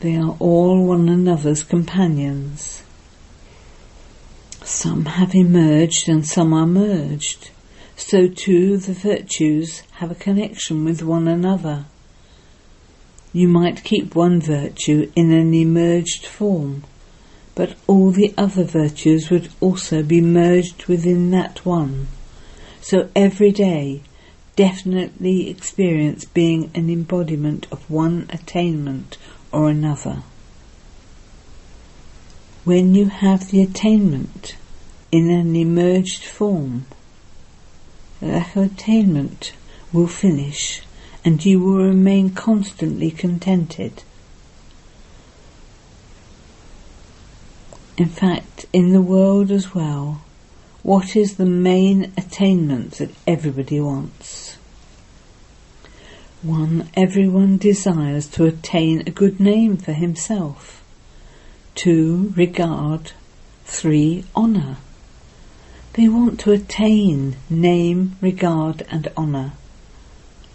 They 0.00 0.14
are 0.16 0.36
all 0.40 0.84
one 0.84 1.08
another's 1.08 1.62
companions. 1.62 2.83
Some 4.84 5.06
have 5.06 5.34
emerged 5.34 6.10
and 6.10 6.26
some 6.26 6.52
are 6.52 6.66
merged 6.66 7.48
so 7.96 8.28
too 8.28 8.76
the 8.76 8.92
virtues 8.92 9.80
have 9.92 10.10
a 10.10 10.14
connection 10.14 10.84
with 10.84 11.02
one 11.02 11.26
another. 11.26 11.86
You 13.32 13.48
might 13.48 13.82
keep 13.82 14.14
one 14.14 14.42
virtue 14.42 15.10
in 15.16 15.32
an 15.32 15.54
emerged 15.54 16.26
form, 16.26 16.84
but 17.54 17.76
all 17.86 18.10
the 18.10 18.34
other 18.36 18.64
virtues 18.64 19.30
would 19.30 19.48
also 19.58 20.02
be 20.02 20.20
merged 20.20 20.84
within 20.84 21.30
that 21.30 21.64
one. 21.64 22.08
So 22.82 23.08
every 23.16 23.52
day, 23.52 24.02
definitely 24.54 25.48
experience 25.48 26.26
being 26.26 26.70
an 26.74 26.90
embodiment 26.90 27.66
of 27.72 27.88
one 27.88 28.26
attainment 28.28 29.16
or 29.50 29.70
another. 29.70 30.24
When 32.64 32.94
you 32.94 33.06
have 33.06 33.50
the 33.50 33.62
attainment 33.62 34.56
in 35.14 35.30
an 35.30 35.54
emerged 35.54 36.24
form, 36.24 36.86
that 38.20 38.56
attainment 38.56 39.52
will 39.92 40.08
finish 40.08 40.82
and 41.24 41.44
you 41.44 41.60
will 41.60 41.76
remain 41.76 42.30
constantly 42.30 43.12
contented. 43.12 44.02
In 47.96 48.08
fact, 48.08 48.66
in 48.72 48.92
the 48.92 49.00
world 49.00 49.52
as 49.52 49.72
well, 49.72 50.22
what 50.82 51.14
is 51.14 51.36
the 51.36 51.46
main 51.46 52.12
attainment 52.18 52.94
that 52.94 53.14
everybody 53.24 53.78
wants? 53.78 54.58
One, 56.42 56.90
everyone 56.94 57.58
desires 57.58 58.26
to 58.30 58.46
attain 58.46 59.04
a 59.06 59.12
good 59.12 59.38
name 59.38 59.76
for 59.76 59.92
himself. 59.92 60.82
Two, 61.76 62.32
regard. 62.34 63.12
Three, 63.64 64.24
honour. 64.34 64.78
They 65.94 66.08
want 66.08 66.40
to 66.40 66.50
attain 66.50 67.36
name, 67.48 68.16
regard 68.20 68.82
and 68.90 69.12
honour. 69.16 69.52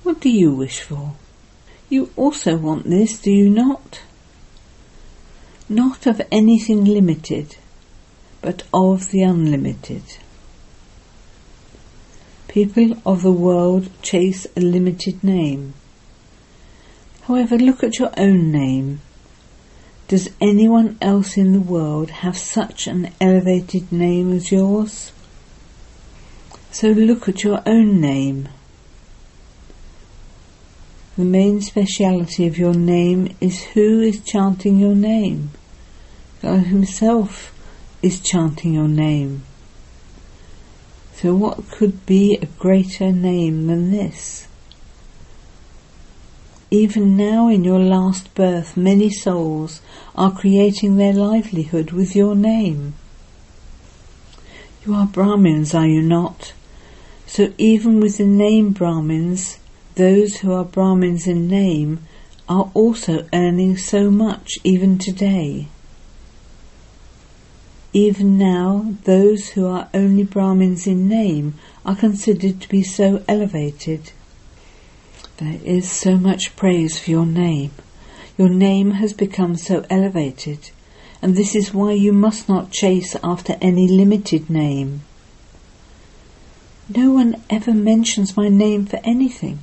What 0.03 0.19
do 0.19 0.29
you 0.29 0.51
wish 0.51 0.81
for? 0.81 1.13
You 1.88 2.12
also 2.17 2.58
want 2.58 2.89
this, 2.89 3.17
do 3.17 3.31
you 3.31 3.50
not? 3.50 4.01
Not 5.69 6.05
of 6.05 6.22
anything 6.29 6.84
limited, 6.84 7.55
but 8.41 8.63
of 8.74 9.12
the 9.12 9.22
unlimited. 9.22 10.03
People 12.50 12.98
of 13.05 13.22
the 13.22 13.31
world 13.31 13.89
chase 14.01 14.46
a 14.58 14.60
limited 14.60 15.24
name. 15.24 15.74
However, 17.22 17.58
look 17.58 17.81
at 17.81 17.98
your 17.98 18.12
own 18.17 18.51
name. 18.51 19.00
Does 20.10 20.31
anyone 20.41 20.98
else 21.01 21.38
in 21.38 21.53
the 21.53 21.62
world 21.62 22.10
have 22.10 22.38
such 22.38 22.88
an 22.88 23.12
elevated 23.22 23.89
name 23.89 24.34
as 24.34 24.51
yours? 24.51 25.13
So 26.71 26.89
look 26.89 27.27
at 27.27 27.43
your 27.43 27.61
own 27.65 27.99
name. 27.99 28.49
The 31.17 31.25
main 31.25 31.61
speciality 31.61 32.47
of 32.47 32.57
your 32.57 32.73
name 32.73 33.35
is 33.41 33.63
who 33.63 33.99
is 33.99 34.23
chanting 34.23 34.77
your 34.77 34.95
name. 34.95 35.51
God 36.41 36.67
Himself 36.67 37.53
is 38.01 38.21
chanting 38.21 38.73
your 38.73 38.88
name. 38.88 39.43
So 41.15 41.35
what 41.35 41.69
could 41.71 42.05
be 42.05 42.38
a 42.41 42.45
greater 42.45 43.11
name 43.11 43.67
than 43.67 43.91
this? 43.91 44.47
Even 46.71 47.17
now 47.17 47.49
in 47.49 47.63
your 47.63 47.79
last 47.79 48.33
birth, 48.35 48.77
many 48.77 49.09
souls 49.09 49.81
are 50.15 50.31
creating 50.31 50.95
their 50.95 51.13
livelihood 51.13 51.91
with 51.91 52.15
your 52.15 52.35
name. 52.35 52.93
You 54.85 54.93
are 54.93 55.07
Brahmins, 55.07 55.73
are 55.73 55.88
you 55.88 56.01
not? 56.01 56.53
So 57.29 57.53
even 57.59 58.00
with 58.00 58.17
the 58.17 58.25
name 58.25 58.71
Brahmins, 58.71 59.59
those 59.93 60.38
who 60.38 60.51
are 60.51 60.65
Brahmins 60.65 61.27
in 61.27 61.48
name 61.48 62.00
are 62.50 62.71
also 62.74 63.27
earning 63.31 63.77
so 63.77 64.09
much 64.09 64.53
even 64.63 64.98
today. 64.98 65.67
Even 67.93 68.39
now, 68.39 68.95
those 69.03 69.50
who 69.50 69.67
are 69.67 69.89
only 69.93 70.24
Brahmins 70.24 70.88
in 70.88 71.07
name 71.07 71.53
are 71.86 71.95
considered 71.95 72.62
to 72.62 72.67
be 72.67 72.81
so 72.81 73.24
elevated. 73.27 74.12
There 75.38 75.59
is 75.63 75.89
so 75.89 76.17
much 76.17 76.55
praise 76.55 76.98
for 76.98 77.12
your 77.12 77.27
name. 77.27 77.71
Your 78.39 78.50
name 78.50 78.91
has 78.91 79.13
become 79.13 79.55
so 79.55 79.86
elevated, 79.88 80.71
and 81.21 81.36
this 81.36 81.53
is 81.55 81.75
why 81.75 81.91
you 81.91 82.12
must 82.12 82.50
not 82.50 82.71
chase 82.71 83.15
after 83.24 83.55
any 83.62 83.88
limited 83.88 84.50
name. 84.50 85.03
No 86.96 87.12
one 87.12 87.41
ever 87.51 87.74
mentions 87.74 88.36
my 88.36 88.50
name 88.50 88.88
for 88.88 89.00
anything. 89.03 89.60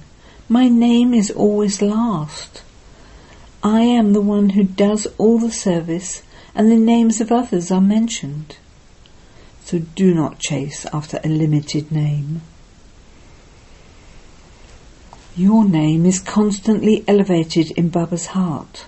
My 0.49 0.69
name 0.69 1.13
is 1.13 1.31
always 1.31 1.83
last. 1.83 2.63
I 3.65 3.81
am 3.81 4.13
the 4.13 4.21
one 4.21 4.51
who 4.51 4.63
does 4.63 5.09
all 5.19 5.39
the 5.39 5.51
service 5.51 6.23
and 6.55 6.71
the 6.71 6.77
names 6.77 7.21
of 7.21 7.33
others 7.33 7.73
are 7.73 7.81
mentioned. 7.81 8.59
So 9.65 9.81
do 9.81 10.15
not 10.15 10.39
chase 10.39 10.87
after 10.93 11.19
a 11.25 11.29
limited 11.29 11.91
name. 11.91 12.43
Your 15.37 15.65
name 15.65 16.07
is 16.07 16.21
constantly 16.21 17.05
elevated 17.09 17.73
in 17.73 17.89
Baba's 17.89 18.27
heart. 18.27 18.87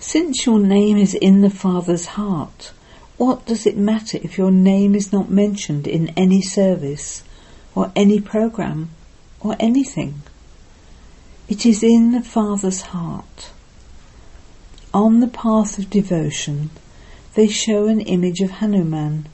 Since 0.00 0.46
your 0.46 0.58
name 0.58 0.96
is 0.96 1.12
in 1.12 1.42
the 1.42 1.50
Father's 1.50 2.06
heart, 2.06 2.72
what 3.18 3.44
does 3.46 3.66
it 3.66 3.76
matter 3.76 4.18
if 4.22 4.38
your 4.38 4.52
name 4.52 4.94
is 4.94 5.12
not 5.12 5.28
mentioned 5.28 5.88
in 5.88 6.08
any 6.10 6.40
service 6.40 7.24
or 7.74 7.92
any 7.96 8.20
program 8.20 8.90
or 9.40 9.56
anything? 9.58 10.22
It 11.48 11.66
is 11.66 11.82
in 11.82 12.12
the 12.12 12.22
Father's 12.22 12.80
heart. 12.80 13.50
On 14.94 15.18
the 15.18 15.26
path 15.26 15.78
of 15.78 15.90
devotion, 15.90 16.70
they 17.34 17.48
show 17.48 17.86
an 17.86 18.00
image 18.00 18.40
of 18.40 18.50
Hanuman. 18.50 19.26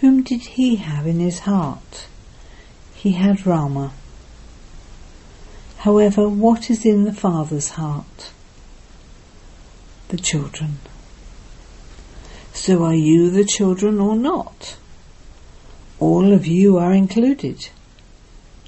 Whom 0.00 0.22
did 0.22 0.42
he 0.42 0.76
have 0.76 1.06
in 1.06 1.18
his 1.18 1.40
heart? 1.40 2.06
He 2.94 3.12
had 3.12 3.46
Rama. 3.46 3.92
However, 5.78 6.28
what 6.28 6.70
is 6.70 6.84
in 6.84 7.04
the 7.04 7.12
Father's 7.12 7.70
heart? 7.70 8.32
The 10.08 10.18
children. 10.18 10.78
So 12.60 12.84
are 12.84 12.92
you 12.92 13.30
the 13.30 13.44
children 13.44 14.00
or 14.00 14.16
not? 14.16 14.76
All 16.00 16.32
of 16.32 16.44
you 16.44 16.76
are 16.76 16.92
included. 16.92 17.68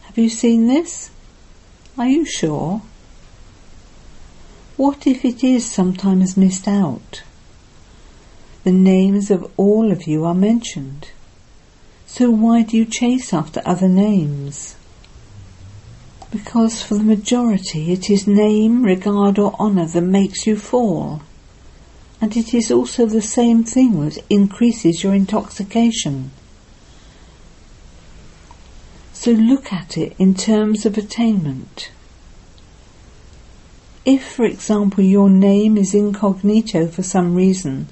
Have 0.02 0.16
you 0.16 0.30
seen 0.30 0.68
this? 0.68 1.10
Are 1.98 2.06
you 2.06 2.24
sure? 2.24 2.82
What 4.76 5.08
if 5.08 5.24
it 5.24 5.42
is 5.42 5.66
sometimes 5.66 6.36
missed 6.36 6.68
out? 6.68 7.24
The 8.62 8.72
names 8.72 9.28
of 9.28 9.52
all 9.56 9.90
of 9.90 10.06
you 10.06 10.24
are 10.24 10.34
mentioned. 10.34 11.08
So 12.06 12.30
why 12.30 12.62
do 12.62 12.76
you 12.76 12.86
chase 12.86 13.34
after 13.34 13.60
other 13.66 13.88
names? 13.88 14.76
Because 16.30 16.80
for 16.80 16.94
the 16.94 17.04
majority 17.16 17.92
it 17.92 18.08
is 18.08 18.26
name, 18.28 18.84
regard 18.84 19.38
or 19.38 19.52
honour 19.60 19.86
that 19.86 20.00
makes 20.00 20.46
you 20.46 20.56
fall 20.56 21.22
and 22.20 22.36
it 22.36 22.52
is 22.52 22.70
also 22.70 23.06
the 23.06 23.22
same 23.22 23.64
thing 23.64 24.04
that 24.04 24.22
increases 24.28 25.02
your 25.02 25.14
intoxication. 25.14 26.30
So 29.12 29.32
look 29.32 29.72
at 29.72 29.96
it 29.96 30.14
in 30.18 30.34
terms 30.34 30.84
of 30.84 30.98
attainment. 30.98 31.90
If, 34.04 34.32
for 34.32 34.44
example, 34.44 35.04
your 35.04 35.28
name 35.28 35.76
is 35.76 35.94
incognito 35.94 36.86
for 36.86 37.02
some 37.02 37.34
reason, 37.34 37.88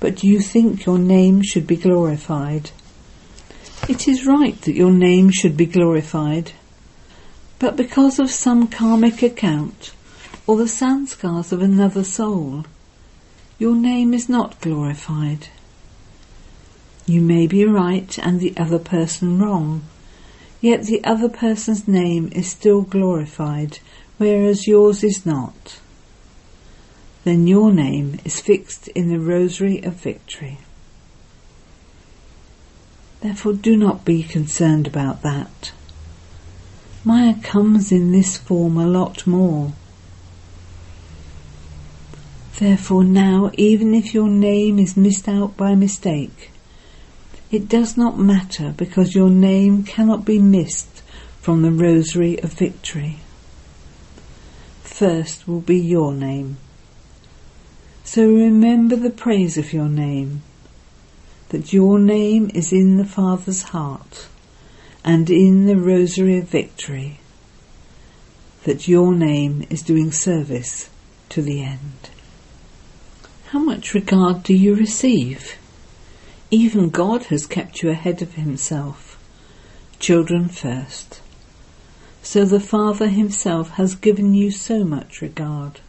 but 0.00 0.22
you 0.22 0.40
think 0.40 0.84
your 0.84 0.98
name 0.98 1.42
should 1.42 1.66
be 1.66 1.76
glorified, 1.76 2.70
it 3.88 4.06
is 4.06 4.26
right 4.26 4.60
that 4.62 4.74
your 4.74 4.90
name 4.90 5.30
should 5.30 5.56
be 5.56 5.66
glorified, 5.66 6.52
but 7.58 7.76
because 7.76 8.18
of 8.18 8.30
some 8.30 8.68
karmic 8.68 9.22
account 9.22 9.92
or 10.46 10.56
the 10.56 10.64
sanskars 10.64 11.50
of 11.52 11.62
another 11.62 12.04
soul, 12.04 12.64
your 13.58 13.74
name 13.74 14.14
is 14.14 14.28
not 14.28 14.60
glorified. 14.60 15.48
You 17.06 17.20
may 17.20 17.48
be 17.48 17.64
right 17.64 18.16
and 18.18 18.38
the 18.38 18.54
other 18.56 18.78
person 18.78 19.40
wrong, 19.40 19.82
yet 20.60 20.84
the 20.84 21.02
other 21.02 21.28
person's 21.28 21.88
name 21.88 22.28
is 22.32 22.48
still 22.48 22.82
glorified, 22.82 23.80
whereas 24.16 24.68
yours 24.68 25.02
is 25.02 25.26
not. 25.26 25.80
Then 27.24 27.48
your 27.48 27.72
name 27.72 28.20
is 28.24 28.40
fixed 28.40 28.88
in 28.88 29.08
the 29.08 29.18
rosary 29.18 29.82
of 29.82 29.94
victory. 29.94 30.58
Therefore 33.20 33.54
do 33.54 33.76
not 33.76 34.04
be 34.04 34.22
concerned 34.22 34.86
about 34.86 35.22
that. 35.22 35.72
Maya 37.02 37.34
comes 37.42 37.90
in 37.90 38.12
this 38.12 38.36
form 38.36 38.76
a 38.76 38.86
lot 38.86 39.26
more. 39.26 39.72
Therefore 42.58 43.04
now, 43.04 43.52
even 43.54 43.94
if 43.94 44.12
your 44.12 44.28
name 44.28 44.80
is 44.80 44.96
missed 44.96 45.28
out 45.28 45.56
by 45.56 45.76
mistake, 45.76 46.50
it 47.52 47.68
does 47.68 47.96
not 47.96 48.18
matter 48.18 48.74
because 48.76 49.14
your 49.14 49.30
name 49.30 49.84
cannot 49.84 50.24
be 50.24 50.40
missed 50.40 51.02
from 51.40 51.62
the 51.62 51.70
rosary 51.70 52.36
of 52.42 52.52
victory. 52.52 53.20
First 54.82 55.46
will 55.46 55.60
be 55.60 55.78
your 55.78 56.12
name. 56.12 56.56
So 58.02 58.26
remember 58.26 58.96
the 58.96 59.10
praise 59.10 59.56
of 59.56 59.72
your 59.72 59.88
name, 59.88 60.42
that 61.50 61.72
your 61.72 62.00
name 62.00 62.50
is 62.54 62.72
in 62.72 62.96
the 62.96 63.04
Father's 63.04 63.62
heart 63.62 64.26
and 65.04 65.30
in 65.30 65.66
the 65.66 65.76
rosary 65.76 66.38
of 66.38 66.48
victory, 66.48 67.20
that 68.64 68.88
your 68.88 69.14
name 69.14 69.64
is 69.70 69.80
doing 69.80 70.10
service 70.10 70.90
to 71.28 71.40
the 71.40 71.62
end. 71.62 72.10
How 73.52 73.60
much 73.60 73.94
regard 73.94 74.42
do 74.42 74.52
you 74.52 74.74
receive? 74.74 75.56
Even 76.50 76.90
God 76.90 77.22
has 77.32 77.46
kept 77.46 77.82
you 77.82 77.88
ahead 77.88 78.20
of 78.20 78.34
himself. 78.34 79.18
Children 79.98 80.50
first. 80.50 81.22
So 82.22 82.44
the 82.44 82.60
Father 82.60 83.08
himself 83.08 83.70
has 83.70 83.94
given 83.94 84.34
you 84.34 84.50
so 84.50 84.84
much 84.84 85.22
regard. 85.22 85.80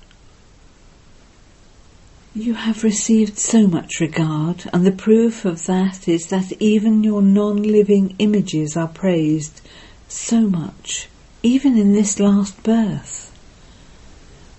You 2.33 2.53
have 2.53 2.85
received 2.85 3.37
so 3.37 3.67
much 3.67 3.99
regard, 3.99 4.63
and 4.71 4.85
the 4.85 4.93
proof 4.93 5.43
of 5.43 5.65
that 5.65 6.07
is 6.07 6.27
that 6.27 6.53
even 6.61 7.03
your 7.03 7.21
non-living 7.21 8.15
images 8.19 8.77
are 8.77 8.87
praised 8.87 9.59
so 10.07 10.43
much, 10.43 11.09
even 11.43 11.77
in 11.77 11.91
this 11.91 12.21
last 12.21 12.63
birth. 12.63 13.28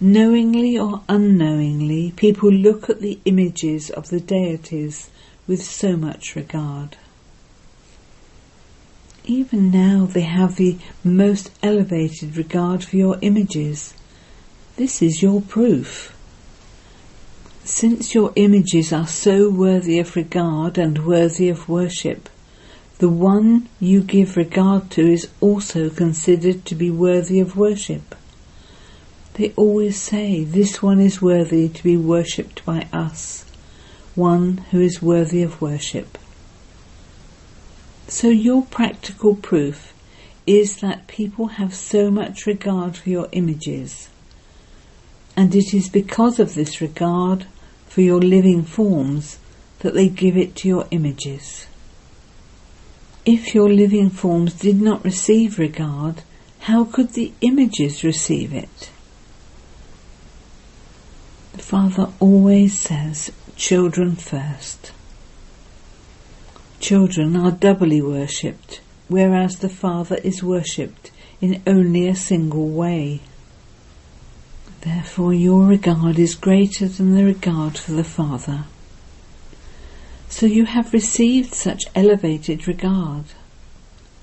Knowingly 0.03 0.79
or 0.79 1.03
unknowingly, 1.11 2.11
people 2.17 2.51
look 2.51 2.89
at 2.89 3.03
the 3.03 3.19
images 3.27 3.91
of 3.91 4.09
the 4.09 4.19
deities 4.21 5.11
with 5.47 5.63
so 5.63 5.95
much 5.95 6.35
regard. 6.35 6.97
Even 9.27 9.71
now 9.71 10.07
they 10.07 10.23
have 10.23 10.57
the 10.57 10.79
most 11.05 11.51
elevated 11.63 12.35
regard 12.35 12.83
for 12.83 12.97
your 12.97 13.19
images. 13.21 13.93
This 14.77 15.03
is 15.03 15.21
your 15.21 15.43
proof. 15.43 16.17
Since 17.65 18.15
your 18.15 18.33
images 18.37 18.95
are 18.95 19.07
so 19.07 19.51
worthy 19.51 19.99
of 19.99 20.17
regard 20.17 20.79
and 20.79 21.07
worthy 21.07 21.51
of 21.51 21.69
worship, 21.69 22.31
the 23.01 23.11
one 23.11 23.69
you 23.79 24.01
give 24.01 24.39
regard 24.39 24.91
to 24.93 25.03
is 25.03 25.29
also 25.43 25.91
considered 25.91 26.65
to 26.65 26.75
be 26.75 26.91
worthy 26.91 27.39
of 27.39 27.55
worship. 27.55 28.15
They 29.41 29.55
always 29.57 29.99
say, 29.99 30.45
This 30.45 30.83
one 30.83 31.01
is 31.01 31.23
worthy 31.23 31.71
to 31.71 31.83
be 31.83 31.97
worshipped 31.97 32.63
by 32.67 32.87
us, 32.93 33.47
one 34.15 34.59
who 34.71 34.83
is 34.83 35.01
worthy 35.01 35.43
of 35.43 35.63
worship. 35.63 36.19
So 38.07 38.29
your 38.29 38.67
practical 38.67 39.35
proof 39.35 39.95
is 40.47 40.83
that 40.83 41.07
people 41.07 41.57
have 41.57 41.75
so 41.75 42.11
much 42.11 42.45
regard 42.45 42.99
for 42.99 43.09
your 43.09 43.31
images. 43.33 44.11
And 45.39 45.55
it 45.55 45.73
is 45.73 45.89
because 45.89 46.39
of 46.39 46.55
this 46.55 46.83
regard 46.83 47.47
for 47.87 48.03
your 48.03 48.21
living 48.21 48.63
forms 48.63 49.39
that 49.79 49.95
they 49.95 50.11
give 50.11 50.37
it 50.37 50.55
to 50.57 50.69
your 50.69 50.87
images. 50.91 51.67
If 53.25 53.55
your 53.55 53.71
living 53.71 54.11
forms 54.11 54.53
did 54.53 54.83
not 54.83 55.03
receive 55.03 55.59
regard, 55.59 56.25
how 56.59 56.85
could 56.85 57.15
the 57.15 57.33
images 57.41 58.05
receive 58.05 58.53
it? 58.53 58.91
The 61.53 61.59
Father 61.59 62.09
always 62.21 62.79
says, 62.79 63.33
children 63.57 64.17
first. 64.17 64.93
Children 66.79 67.37
are 67.37 67.51
doubly 67.51 68.01
worshipped, 68.01 68.81
whereas 69.09 69.59
the 69.59 69.69
Father 69.69 70.17
is 70.17 70.43
worshipped 70.43 71.11
in 71.41 71.63
only 71.67 72.07
a 72.07 72.15
single 72.15 72.69
way. 72.69 73.21
Therefore, 74.83 75.35
your 75.35 75.67
regard 75.67 76.19
is 76.19 76.35
greater 76.35 76.89
than 76.89 77.15
the 77.15 77.25
regard 77.25 77.77
for 77.77 77.93
the 77.93 78.05
Father. 78.05 78.65
So 80.29 80.47
you 80.47 80.65
have 80.65 80.93
received 80.93 81.53
such 81.55 81.85
elevated 81.95 82.67
regard. 82.67 83.25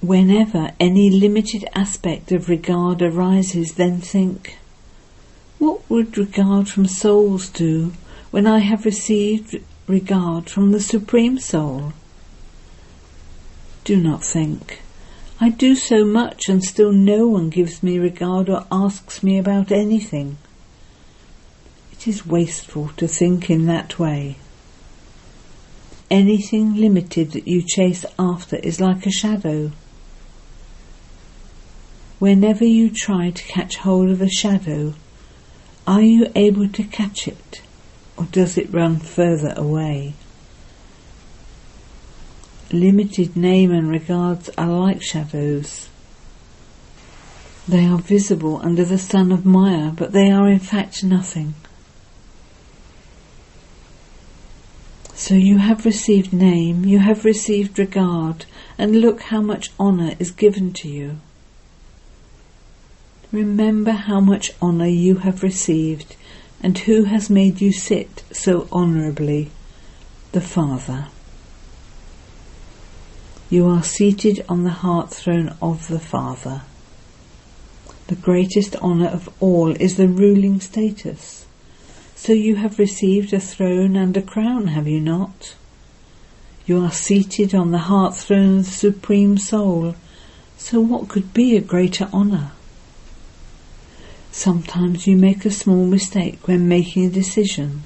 Whenever 0.01 0.71
any 0.79 1.09
limited 1.09 1.65
aspect 1.75 2.31
of 2.31 2.49
regard 2.49 3.01
arises, 3.01 3.73
then 3.73 3.99
think, 3.99 4.57
what 5.59 5.81
would 5.89 6.17
regard 6.17 6.69
from 6.69 6.87
souls 6.87 7.49
do 7.49 7.93
when 8.31 8.45
I 8.45 8.59
have 8.59 8.85
received 8.85 9.61
regard 9.87 10.49
from 10.49 10.71
the 10.71 10.79
Supreme 10.79 11.39
Soul? 11.39 11.93
Do 13.83 13.95
not 13.95 14.23
think, 14.23 14.81
I 15.39 15.49
do 15.49 15.75
so 15.75 16.03
much 16.03 16.49
and 16.49 16.63
still 16.63 16.91
no 16.91 17.27
one 17.27 17.49
gives 17.49 17.81
me 17.81 17.97
regard 17.99 18.49
or 18.49 18.65
asks 18.71 19.23
me 19.23 19.37
about 19.37 19.71
anything. 19.71 20.37
It 21.91 22.07
is 22.07 22.25
wasteful 22.25 22.91
to 22.97 23.07
think 23.07 23.49
in 23.49 23.65
that 23.65 23.97
way. 23.97 24.37
Anything 26.09 26.75
limited 26.75 27.31
that 27.31 27.47
you 27.47 27.61
chase 27.61 28.05
after 28.17 28.57
is 28.57 28.79
like 28.79 29.05
a 29.05 29.11
shadow. 29.11 29.71
Whenever 32.19 32.65
you 32.65 32.89
try 32.89 33.29
to 33.29 33.43
catch 33.43 33.77
hold 33.77 34.09
of 34.09 34.21
a 34.21 34.29
shadow, 34.29 34.93
are 35.87 36.01
you 36.01 36.29
able 36.35 36.67
to 36.67 36.83
catch 36.83 37.27
it, 37.27 37.61
or 38.17 38.25
does 38.25 38.57
it 38.57 38.73
run 38.73 38.99
further 38.99 39.53
away? 39.55 40.13
Limited 42.71 43.37
name 43.37 43.71
and 43.71 43.89
regards 43.89 44.49
are 44.57 44.67
like 44.67 45.01
shadows. 45.01 45.87
They 47.65 47.85
are 47.85 47.97
visible 47.97 48.59
under 48.61 48.83
the 48.83 48.97
sun 48.97 49.31
of 49.31 49.45
Maya, 49.45 49.91
but 49.91 50.11
they 50.11 50.29
are 50.29 50.49
in 50.49 50.59
fact 50.59 51.03
nothing. 51.03 51.55
So 55.13 55.33
you 55.33 55.57
have 55.57 55.85
received 55.85 56.31
name, 56.33 56.85
you 56.85 56.99
have 56.99 57.25
received 57.25 57.79
regard, 57.79 58.45
and 58.77 59.01
look 59.01 59.21
how 59.21 59.41
much 59.41 59.71
honour 59.79 60.15
is 60.19 60.31
given 60.31 60.73
to 60.73 60.87
you. 60.89 61.19
Remember 63.31 63.91
how 63.91 64.21
much 64.21 64.53
honour 64.61 64.87
you 64.87 65.15
have 65.15 65.43
received, 65.43 66.15
and 66.61 66.77
who 66.77 67.03
has 67.03 67.29
made 67.29 67.59
you 67.59 67.73
sit 67.73 68.23
so 68.31 68.69
honourably, 68.71 69.51
the 70.31 70.39
Father. 70.39 71.07
You 73.49 73.67
are 73.67 73.83
seated 73.83 74.45
on 74.47 74.63
the 74.63 74.69
heart 74.69 75.09
throne 75.09 75.55
of 75.61 75.89
the 75.89 75.99
Father. 75.99 76.61
The 78.07 78.15
greatest 78.15 78.77
honour 78.77 79.09
of 79.09 79.29
all 79.41 79.71
is 79.71 79.97
the 79.97 80.07
ruling 80.07 80.61
status. 80.61 81.45
So 82.15 82.31
you 82.31 82.55
have 82.55 82.79
received 82.79 83.33
a 83.33 83.41
throne 83.41 83.97
and 83.97 84.15
a 84.15 84.21
crown, 84.21 84.67
have 84.67 84.87
you 84.87 85.01
not? 85.01 85.55
You 86.65 86.81
are 86.81 86.91
seated 86.91 87.53
on 87.53 87.71
the 87.71 87.77
heart 87.77 88.15
throne 88.15 88.59
of 88.59 88.65
the 88.65 88.71
Supreme 88.71 89.37
Soul, 89.37 89.95
so 90.57 90.79
what 90.79 91.09
could 91.09 91.33
be 91.33 91.57
a 91.57 91.61
greater 91.61 92.09
honour? 92.13 92.51
Sometimes 94.37 95.07
you 95.07 95.17
make 95.17 95.45
a 95.45 95.51
small 95.51 95.85
mistake 95.85 96.47
when 96.47 96.67
making 96.67 97.05
a 97.05 97.09
decision. 97.09 97.83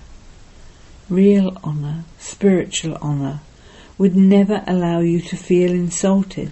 Real 1.10 1.58
honour, 1.64 2.04
spiritual 2.20 2.96
honour, 2.96 3.40
would 3.98 4.16
never 4.16 4.64
allow 4.68 5.00
you 5.00 5.22
to 5.22 5.38
feel 5.38 5.72
insulted. 5.72 6.52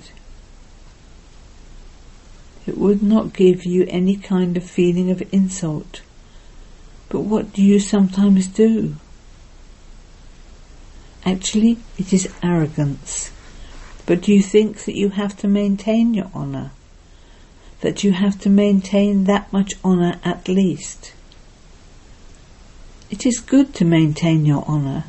It 2.66 2.78
would 2.78 3.04
not 3.04 3.34
give 3.34 3.66
you 3.66 3.86
any 3.90 4.16
kind 4.16 4.56
of 4.56 4.64
feeling 4.64 5.12
of 5.12 5.22
insult 5.34 6.02
but 7.10 7.22
what 7.22 7.52
do 7.54 7.64
you 7.64 7.80
sometimes 7.80 8.48
do? 8.48 8.96
Actually, 11.26 11.78
it 11.98 12.14
is 12.14 12.30
arrogance. 12.44 13.32
But 14.06 14.22
do 14.22 14.34
you 14.34 14.42
think 14.42 14.86
that 14.86 14.96
you 14.96 15.10
have 15.10 15.36
to 15.38 15.48
maintain 15.48 16.14
your 16.14 16.30
honour? 16.34 16.72
That 17.82 18.04
you 18.04 18.12
have 18.12 18.40
to 18.42 18.50
maintain 18.50 19.24
that 19.26 19.52
much 19.54 19.74
honour 19.84 20.20
at 20.24 20.48
least? 20.48 21.14
It 23.10 23.26
is 23.26 23.40
good 23.40 23.74
to 23.76 23.86
maintain 23.86 24.46
your 24.46 24.64
honour, 24.66 25.06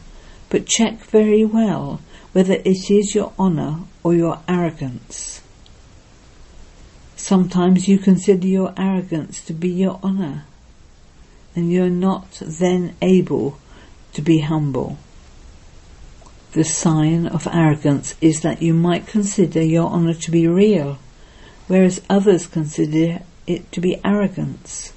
but 0.49 0.67
check 0.67 1.01
very 1.05 1.45
well 1.45 2.01
whether 2.33 2.55
it 2.55 2.91
is 2.91 3.15
your 3.15 3.33
honour 3.39 3.81
or 4.03 4.15
your 4.15 4.41
arrogance. 4.49 5.43
Sometimes 7.17 7.89
you 7.89 7.99
consider 7.99 8.47
your 8.47 8.73
arrogance 8.77 9.43
to 9.43 9.53
be 9.53 9.69
your 9.69 10.01
honour 10.03 10.45
and 11.55 11.73
you're 11.73 11.91
not 11.91 12.41
then 12.41 12.95
able 13.03 13.59
to 14.13 14.23
be 14.23 14.41
humble. 14.41 14.99
The 16.53 16.65
sign 16.65 17.27
of 17.27 17.47
arrogance 17.47 18.15
is 18.21 18.41
that 18.41 18.63
you 18.63 18.75
might 18.75 19.07
consider 19.07 19.63
your 19.63 19.91
honour 19.91 20.15
to 20.15 20.31
be 20.31 20.47
real, 20.49 20.99
whereas 21.71 22.01
others 22.11 22.49
consider 22.49 23.21
it 23.47 23.71
to 23.71 23.81
be 23.81 23.97
arrogance. 24.05 24.93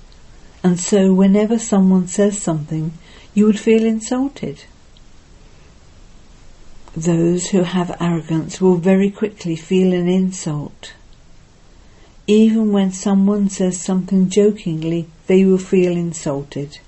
And 0.64 0.80
so 0.80 1.14
whenever 1.14 1.60
someone 1.60 2.08
says 2.08 2.42
something, 2.42 2.94
you 3.36 3.46
would 3.46 3.60
feel 3.60 3.86
insulted. 3.86 4.64
Those 6.98 7.52
who 7.52 7.62
have 7.62 7.96
arrogance 8.02 8.60
will 8.60 8.78
very 8.78 9.12
quickly 9.12 9.56
feel 9.56 9.94
an 9.94 10.08
insult. 10.08 10.94
Even 12.26 12.72
when 12.72 12.92
someone 12.92 13.50
says 13.50 13.80
something 13.80 14.28
jokingly, 14.28 15.08
they 15.28 15.46
will 15.46 15.60
feel 15.60 15.92
insulted. 15.92 16.80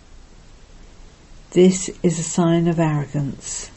This 1.51 1.91
is 2.01 2.17
a 2.17 2.23
sign 2.23 2.67
of 2.67 2.79
arrogance. 2.79 3.69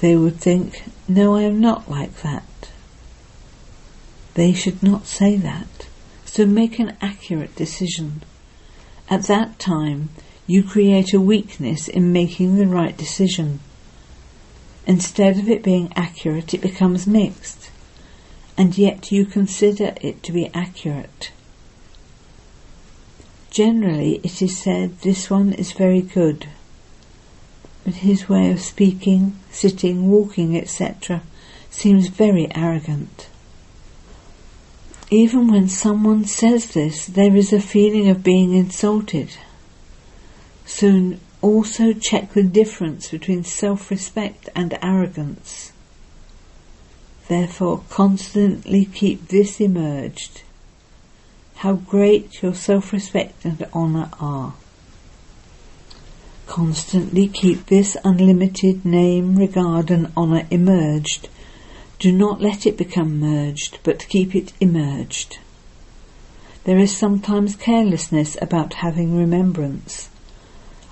They 0.00 0.14
would 0.14 0.36
think, 0.36 0.84
no, 1.08 1.34
I 1.34 1.42
am 1.42 1.58
not 1.58 1.90
like 1.90 2.22
that. 2.22 2.44
They 4.34 4.52
should 4.52 4.82
not 4.82 5.06
say 5.06 5.36
that. 5.36 5.86
So 6.24 6.46
make 6.46 6.78
an 6.78 6.96
accurate 7.00 7.54
decision. 7.56 8.22
At 9.08 9.24
that 9.24 9.58
time, 9.58 10.10
you 10.46 10.62
create 10.62 11.14
a 11.14 11.20
weakness 11.20 11.88
in 11.88 12.12
making 12.12 12.56
the 12.56 12.66
right 12.66 12.96
decision. 12.96 13.60
Instead 14.86 15.38
of 15.38 15.48
it 15.48 15.62
being 15.62 15.92
accurate, 15.96 16.52
it 16.52 16.60
becomes 16.60 17.06
mixed 17.06 17.70
and 18.56 18.78
yet 18.78 19.10
you 19.10 19.24
consider 19.24 19.94
it 20.00 20.22
to 20.22 20.32
be 20.32 20.50
accurate. 20.54 21.32
Generally, 23.50 24.20
it 24.22 24.42
is 24.42 24.56
said 24.58 25.00
this 25.00 25.30
one 25.30 25.52
is 25.52 25.72
very 25.72 26.00
good, 26.00 26.48
but 27.84 27.94
his 27.94 28.28
way 28.28 28.50
of 28.50 28.60
speaking, 28.60 29.38
sitting, 29.50 30.08
walking, 30.08 30.56
etc., 30.56 31.22
seems 31.70 32.08
very 32.08 32.48
arrogant. 32.54 33.28
Even 35.14 35.46
when 35.46 35.68
someone 35.68 36.24
says 36.24 36.72
this, 36.72 37.06
there 37.06 37.36
is 37.36 37.52
a 37.52 37.60
feeling 37.60 38.08
of 38.08 38.24
being 38.24 38.52
insulted. 38.52 39.36
Soon 40.66 41.20
also 41.40 41.92
check 41.92 42.32
the 42.32 42.42
difference 42.42 43.10
between 43.12 43.44
self-respect 43.44 44.48
and 44.56 44.76
arrogance. 44.82 45.70
Therefore 47.28 47.84
constantly 47.90 48.86
keep 48.86 49.28
this 49.28 49.60
emerged. 49.60 50.42
How 51.62 51.74
great 51.74 52.42
your 52.42 52.54
self-respect 52.54 53.44
and 53.44 53.64
honour 53.72 54.10
are. 54.18 54.54
Constantly 56.48 57.28
keep 57.28 57.66
this 57.66 57.96
unlimited 58.02 58.84
name, 58.84 59.36
regard 59.36 59.92
and 59.92 60.12
honour 60.16 60.44
emerged. 60.50 61.28
Do 61.98 62.12
not 62.12 62.40
let 62.40 62.66
it 62.66 62.76
become 62.76 63.20
merged, 63.20 63.78
but 63.82 64.08
keep 64.08 64.34
it 64.34 64.52
emerged. 64.60 65.38
There 66.64 66.78
is 66.78 66.96
sometimes 66.96 67.56
carelessness 67.56 68.36
about 68.40 68.74
having 68.74 69.16
remembrance. 69.16 70.08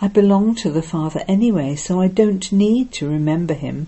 I 0.01 0.09
belong 0.09 0.55
to 0.57 0.71
the 0.71 0.83
Father 0.83 1.25
anyway, 1.29 1.77
so 1.77 2.01
I 2.01 2.09
don't 2.09 2.53
need 2.53 2.93
to 2.93 3.09
remember 3.09 3.55
him. 3.55 3.87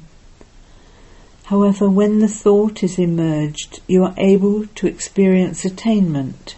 However, 1.45 1.91
when 1.91 2.21
the 2.21 2.29
thought 2.29 2.83
is 2.83 2.99
emerged, 2.99 3.81
you 3.87 4.03
are 4.05 4.15
able 4.17 4.67
to 4.67 4.87
experience 4.87 5.65
attainment. 5.65 6.57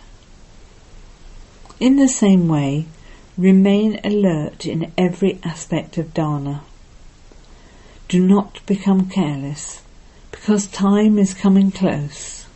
In 1.80 1.96
the 1.96 2.08
same 2.08 2.46
way, 2.46 2.86
remain 3.36 4.00
alert 4.04 4.64
in 4.64 4.92
every 4.96 5.38
aspect 5.42 5.98
of 5.98 6.14
dana. 6.14 6.62
Do 8.08 8.24
not 8.24 8.64
become 8.64 9.10
careless, 9.10 9.82
because 10.46 10.68
time 10.68 11.18
is 11.18 11.34
coming 11.34 11.72
close. 11.72 12.46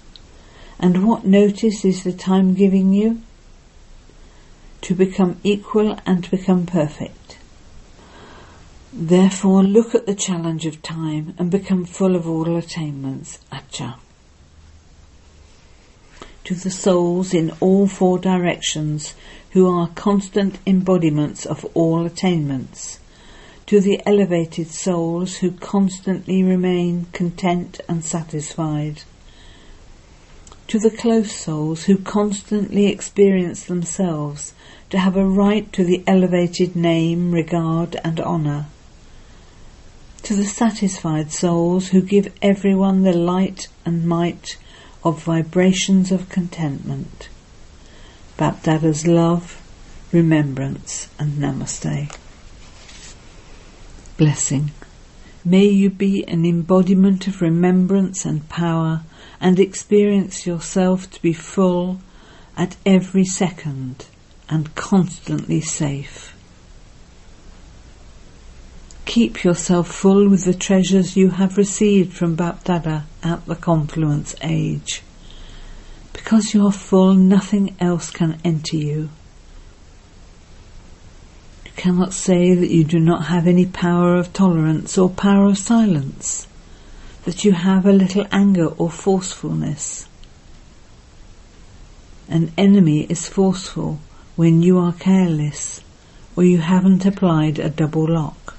And 0.78 1.04
what 1.08 1.24
notice 1.24 1.84
is 1.84 2.04
the 2.04 2.12
time 2.12 2.54
giving 2.54 2.92
you? 2.92 3.20
to 4.82 4.94
become 4.94 5.40
equal 5.42 5.98
and 6.06 6.22
to 6.22 6.30
become 6.30 6.66
perfect. 6.66 7.36
Therefore, 8.92 9.64
look 9.64 9.92
at 9.92 10.06
the 10.06 10.14
challenge 10.14 10.66
of 10.66 10.82
time 10.82 11.34
and 11.36 11.50
become 11.50 11.84
full 11.84 12.14
of 12.14 12.28
all 12.28 12.56
attainments. 12.56 13.40
Acha. 13.52 13.96
To 16.44 16.54
the 16.54 16.70
souls 16.70 17.34
in 17.34 17.50
all 17.58 17.88
four 17.88 18.20
directions 18.20 19.14
who 19.50 19.68
are 19.68 19.88
constant 19.88 20.60
embodiments 20.64 21.44
of 21.44 21.64
all 21.74 22.06
attainments. 22.06 22.99
To 23.70 23.80
the 23.80 24.02
elevated 24.04 24.66
souls 24.66 25.36
who 25.36 25.52
constantly 25.52 26.42
remain 26.42 27.06
content 27.12 27.80
and 27.88 28.04
satisfied 28.04 29.04
to 30.66 30.80
the 30.80 30.90
close 30.90 31.30
souls 31.30 31.84
who 31.84 31.96
constantly 31.96 32.86
experience 32.86 33.62
themselves 33.62 34.54
to 34.88 34.98
have 34.98 35.16
a 35.16 35.24
right 35.24 35.72
to 35.72 35.84
the 35.84 36.02
elevated 36.08 36.74
name, 36.74 37.30
regard 37.30 37.94
and 38.02 38.18
honour. 38.18 38.66
To 40.24 40.34
the 40.34 40.44
satisfied 40.44 41.30
souls 41.30 41.90
who 41.90 42.02
give 42.02 42.34
everyone 42.42 43.04
the 43.04 43.12
light 43.12 43.68
and 43.84 44.04
might 44.04 44.58
of 45.04 45.22
vibrations 45.22 46.10
of 46.10 46.28
contentment. 46.28 47.28
Bapdada's 48.36 49.06
love, 49.06 49.62
remembrance 50.10 51.08
and 51.20 51.34
namaste. 51.34 52.16
Blessing. 54.20 54.72
May 55.46 55.64
you 55.64 55.88
be 55.88 56.28
an 56.28 56.44
embodiment 56.44 57.26
of 57.26 57.40
remembrance 57.40 58.26
and 58.26 58.46
power 58.50 59.00
and 59.40 59.58
experience 59.58 60.46
yourself 60.46 61.10
to 61.12 61.22
be 61.22 61.32
full 61.32 62.02
at 62.54 62.76
every 62.84 63.24
second 63.24 64.04
and 64.46 64.74
constantly 64.74 65.62
safe. 65.62 66.36
Keep 69.06 69.42
yourself 69.42 69.88
full 69.88 70.28
with 70.28 70.44
the 70.44 70.52
treasures 70.52 71.16
you 71.16 71.30
have 71.30 71.56
received 71.56 72.12
from 72.12 72.36
Bapdada 72.36 73.04
at 73.22 73.46
the 73.46 73.56
confluence 73.56 74.34
age. 74.42 75.02
Because 76.12 76.52
you 76.52 76.66
are 76.66 76.72
full, 76.72 77.14
nothing 77.14 77.74
else 77.80 78.10
can 78.10 78.38
enter. 78.44 78.76
You 78.76 79.08
cannot 81.80 82.12
say 82.12 82.52
that 82.52 82.70
you 82.70 82.84
do 82.84 83.00
not 83.00 83.24
have 83.24 83.46
any 83.46 83.64
power 83.64 84.16
of 84.16 84.34
tolerance 84.34 84.98
or 84.98 85.08
power 85.08 85.46
of 85.46 85.56
silence 85.56 86.46
that 87.24 87.42
you 87.42 87.52
have 87.52 87.86
a 87.86 87.92
little 87.92 88.26
anger 88.30 88.66
or 88.66 88.90
forcefulness. 88.90 90.06
An 92.28 92.52
enemy 92.58 93.04
is 93.04 93.30
forceful 93.30 93.98
when 94.36 94.62
you 94.62 94.78
are 94.78 94.92
careless 94.92 95.80
or 96.36 96.44
you 96.44 96.58
haven't 96.58 97.06
applied 97.06 97.58
a 97.58 97.70
double 97.70 98.06
lock. 98.06 98.54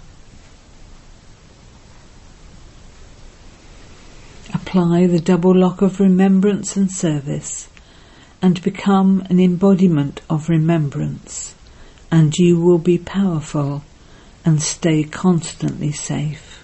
Apply 4.52 5.06
the 5.06 5.22
double 5.22 5.56
lock 5.56 5.84
of 5.84 6.00
remembrance 6.00 6.76
and 6.76 6.92
service 6.92 7.70
and 8.42 8.60
become 8.64 9.24
an 9.30 9.40
embodiment 9.40 10.22
of 10.28 10.50
remembrance 10.50 11.54
and 12.12 12.38
you 12.38 12.60
will 12.60 12.78
be 12.78 12.98
powerful 12.98 13.84
and 14.44 14.62
stay 14.62 15.04
constantly 15.04 15.92
safe. 15.92 16.64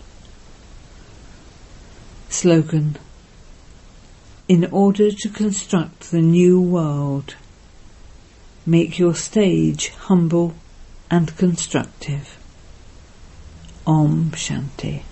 Slogan 2.30 2.98
In 4.48 4.66
order 4.72 5.12
to 5.12 5.30
construct 5.30 6.12
the 6.12 6.22
new 6.22 6.60
world, 6.60 7.36
make 8.66 9.00
your 9.00 9.16
stage 9.16 9.90
humble 9.90 10.54
and 11.10 11.36
constructive. 11.38 12.38
Om 13.86 14.32
Shanti. 14.32 15.04